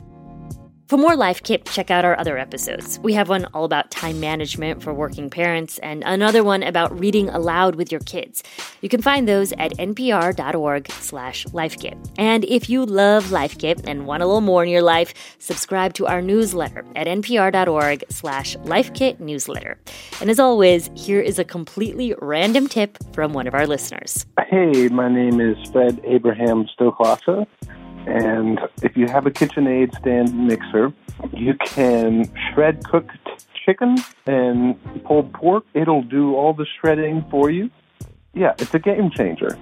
For 0.87 0.95
more 0.95 1.17
Life 1.17 1.43
Kit, 1.43 1.65
check 1.65 1.91
out 1.91 2.05
our 2.05 2.17
other 2.17 2.37
episodes. 2.37 2.97
We 2.99 3.11
have 3.11 3.27
one 3.27 3.43
all 3.53 3.65
about 3.65 3.91
time 3.91 4.21
management 4.21 4.81
for 4.81 4.93
working 4.93 5.29
parents 5.29 5.79
and 5.79 6.01
another 6.05 6.45
one 6.45 6.63
about 6.63 6.97
reading 6.97 7.27
aloud 7.27 7.75
with 7.75 7.91
your 7.91 7.99
kids. 7.99 8.41
You 8.79 8.87
can 8.87 9.01
find 9.01 9.27
those 9.27 9.51
at 9.57 9.73
npr.org 9.73 10.89
slash 10.93 11.45
lifekit. 11.47 11.97
And 12.17 12.45
if 12.45 12.69
you 12.69 12.85
love 12.85 13.33
Life 13.33 13.57
Kit 13.57 13.81
and 13.85 14.07
want 14.07 14.23
a 14.23 14.25
little 14.25 14.39
more 14.39 14.63
in 14.63 14.69
your 14.69 14.81
life, 14.81 15.13
subscribe 15.39 15.93
to 15.95 16.07
our 16.07 16.21
newsletter 16.21 16.85
at 16.95 17.05
npr.org 17.05 18.05
slash 18.07 18.55
lifekit 18.59 19.19
newsletter. 19.19 19.77
And 20.21 20.29
as 20.29 20.39
always, 20.39 20.89
here 20.95 21.19
is 21.19 21.37
a 21.37 21.43
completely 21.43 22.15
random 22.21 22.69
tip 22.69 22.97
from 23.13 23.33
one 23.33 23.45
of 23.45 23.53
our 23.53 23.67
listeners. 23.67 24.25
Hey, 24.49 24.87
my 24.87 25.09
name 25.13 25.41
is 25.41 25.57
Fred 25.69 25.99
Abraham 26.05 26.65
Stoklasa. 26.79 27.45
And 28.07 28.59
if 28.81 28.95
you 28.95 29.07
have 29.07 29.25
a 29.25 29.31
KitchenAid 29.31 29.97
stand 29.99 30.47
mixer, 30.47 30.93
you 31.33 31.55
can 31.55 32.31
shred 32.53 32.83
cooked 32.85 33.17
chicken 33.65 33.97
and 34.25 34.75
pulled 35.03 35.33
pork. 35.33 35.65
It'll 35.73 36.03
do 36.03 36.35
all 36.35 36.53
the 36.53 36.65
shredding 36.79 37.25
for 37.29 37.49
you. 37.49 37.69
Yeah, 38.33 38.53
it's 38.59 38.73
a 38.73 38.79
game 38.79 39.11
changer. 39.11 39.57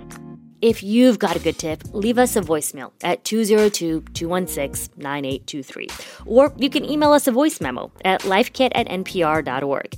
If 0.62 0.82
you've 0.84 1.20
got 1.20 1.36
a 1.36 1.40
good 1.40 1.58
tip, 1.58 1.84
leave 1.94 2.18
us 2.18 2.36
a 2.36 2.42
voicemail 2.42 2.92
at 3.04 3.24
202 3.24 4.02
216 4.14 4.94
9823. 4.98 5.88
Or 6.26 6.54
you 6.58 6.70
can 6.70 6.86
email 6.86 7.12
us 7.12 7.28
a 7.28 7.32
voice 7.32 7.60
memo 7.60 7.92
at 8.04 8.22
lifekit 8.22 8.72
at 8.74 8.88
npr.org. 8.88 9.96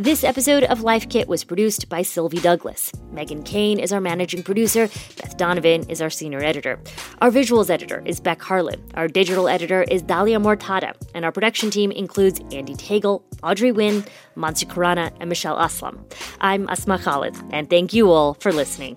This 0.00 0.24
episode 0.24 0.64
of 0.64 0.80
Life 0.80 1.10
Kit 1.10 1.28
was 1.28 1.44
produced 1.44 1.90
by 1.90 2.00
Sylvie 2.00 2.38
Douglis. 2.38 2.90
Meghan 3.12 3.44
Keane 3.44 3.78
is 3.78 3.92
our 3.92 4.00
managing 4.00 4.42
producer. 4.42 4.88
Beth 5.18 5.36
Donovan 5.36 5.86
is 5.90 6.00
our 6.00 6.08
senior 6.08 6.42
editor. 6.42 6.80
Our 7.20 7.30
visuals 7.30 7.68
editor 7.68 8.02
is 8.06 8.18
Beck 8.18 8.40
Harlan. 8.40 8.82
Our 8.94 9.08
digital 9.08 9.46
editor 9.46 9.82
is 9.82 10.02
Dalia 10.02 10.40
Mortada. 10.40 10.94
And 11.14 11.26
our 11.26 11.30
production 11.30 11.70
team 11.70 11.90
includes 11.90 12.40
Andee 12.40 12.78
Tagle, 12.78 13.22
Audrey 13.42 13.72
Nguyen, 13.72 14.08
Mansi 14.38 14.64
Khurana, 14.64 15.12
and 15.20 15.28
Michelle 15.28 15.58
Aslam. 15.58 15.98
I'm 16.40 16.66
Asma 16.70 16.98
Khalid, 16.98 17.36
and 17.50 17.68
thank 17.68 17.92
you 17.92 18.10
all 18.10 18.32
for 18.40 18.54
listening. 18.54 18.96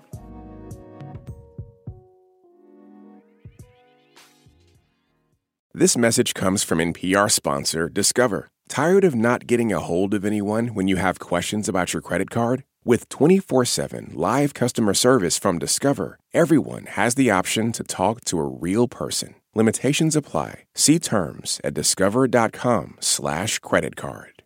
This 5.74 5.98
message 5.98 6.32
comes 6.32 6.64
from 6.64 6.78
NPR 6.78 7.30
sponsor 7.30 7.90
Discover. 7.90 8.48
Tired 8.74 9.04
of 9.04 9.14
not 9.14 9.46
getting 9.46 9.72
a 9.72 9.78
hold 9.78 10.14
of 10.14 10.24
anyone 10.24 10.74
when 10.74 10.88
you 10.88 10.96
have 10.96 11.20
questions 11.20 11.68
about 11.68 11.92
your 11.92 12.02
credit 12.02 12.28
card? 12.28 12.64
With 12.84 13.08
24 13.08 13.66
7 13.66 14.10
live 14.14 14.52
customer 14.52 14.94
service 14.94 15.38
from 15.38 15.60
Discover, 15.60 16.18
everyone 16.32 16.86
has 16.86 17.14
the 17.14 17.30
option 17.30 17.70
to 17.70 17.84
talk 17.84 18.24
to 18.24 18.40
a 18.40 18.44
real 18.44 18.88
person. 18.88 19.36
Limitations 19.54 20.16
apply. 20.16 20.64
See 20.74 20.98
terms 20.98 21.60
at 21.62 21.74
discover.com/slash 21.74 23.60
credit 23.60 23.94
card. 23.94 24.42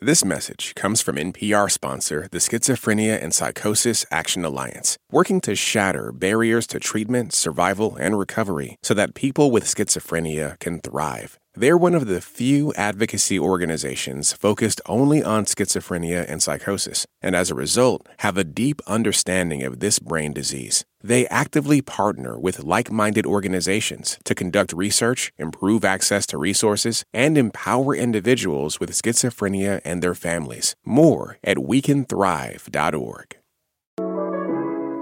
This 0.00 0.24
message 0.24 0.74
comes 0.74 1.02
from 1.02 1.16
NPR 1.16 1.70
sponsor, 1.70 2.28
the 2.30 2.38
Schizophrenia 2.38 3.22
and 3.22 3.34
Psychosis 3.34 4.06
Action 4.10 4.44
Alliance, 4.46 4.96
working 5.10 5.42
to 5.42 5.54
shatter 5.54 6.12
barriers 6.12 6.66
to 6.68 6.80
treatment, 6.80 7.34
survival, 7.34 7.96
and 7.96 8.18
recovery 8.18 8.76
so 8.82 8.94
that 8.94 9.14
people 9.14 9.50
with 9.50 9.64
schizophrenia 9.64 10.58
can 10.60 10.80
thrive. 10.80 11.38
They're 11.58 11.78
one 11.78 11.94
of 11.94 12.06
the 12.06 12.20
few 12.20 12.74
advocacy 12.74 13.38
organizations 13.38 14.34
focused 14.34 14.82
only 14.84 15.22
on 15.22 15.46
schizophrenia 15.46 16.26
and 16.28 16.42
psychosis, 16.42 17.06
and 17.22 17.34
as 17.34 17.50
a 17.50 17.54
result, 17.54 18.06
have 18.18 18.36
a 18.36 18.44
deep 18.44 18.82
understanding 18.86 19.62
of 19.62 19.80
this 19.80 19.98
brain 19.98 20.34
disease. 20.34 20.84
They 21.02 21.26
actively 21.28 21.80
partner 21.80 22.38
with 22.38 22.62
like 22.62 22.92
minded 22.92 23.24
organizations 23.24 24.18
to 24.24 24.34
conduct 24.34 24.74
research, 24.74 25.32
improve 25.38 25.82
access 25.82 26.26
to 26.26 26.36
resources, 26.36 27.04
and 27.14 27.38
empower 27.38 27.94
individuals 27.96 28.78
with 28.78 28.90
schizophrenia 28.90 29.80
and 29.82 30.02
their 30.02 30.14
families. 30.14 30.76
More 30.84 31.38
at 31.42 31.56
wecanthrive.org. 31.56 33.36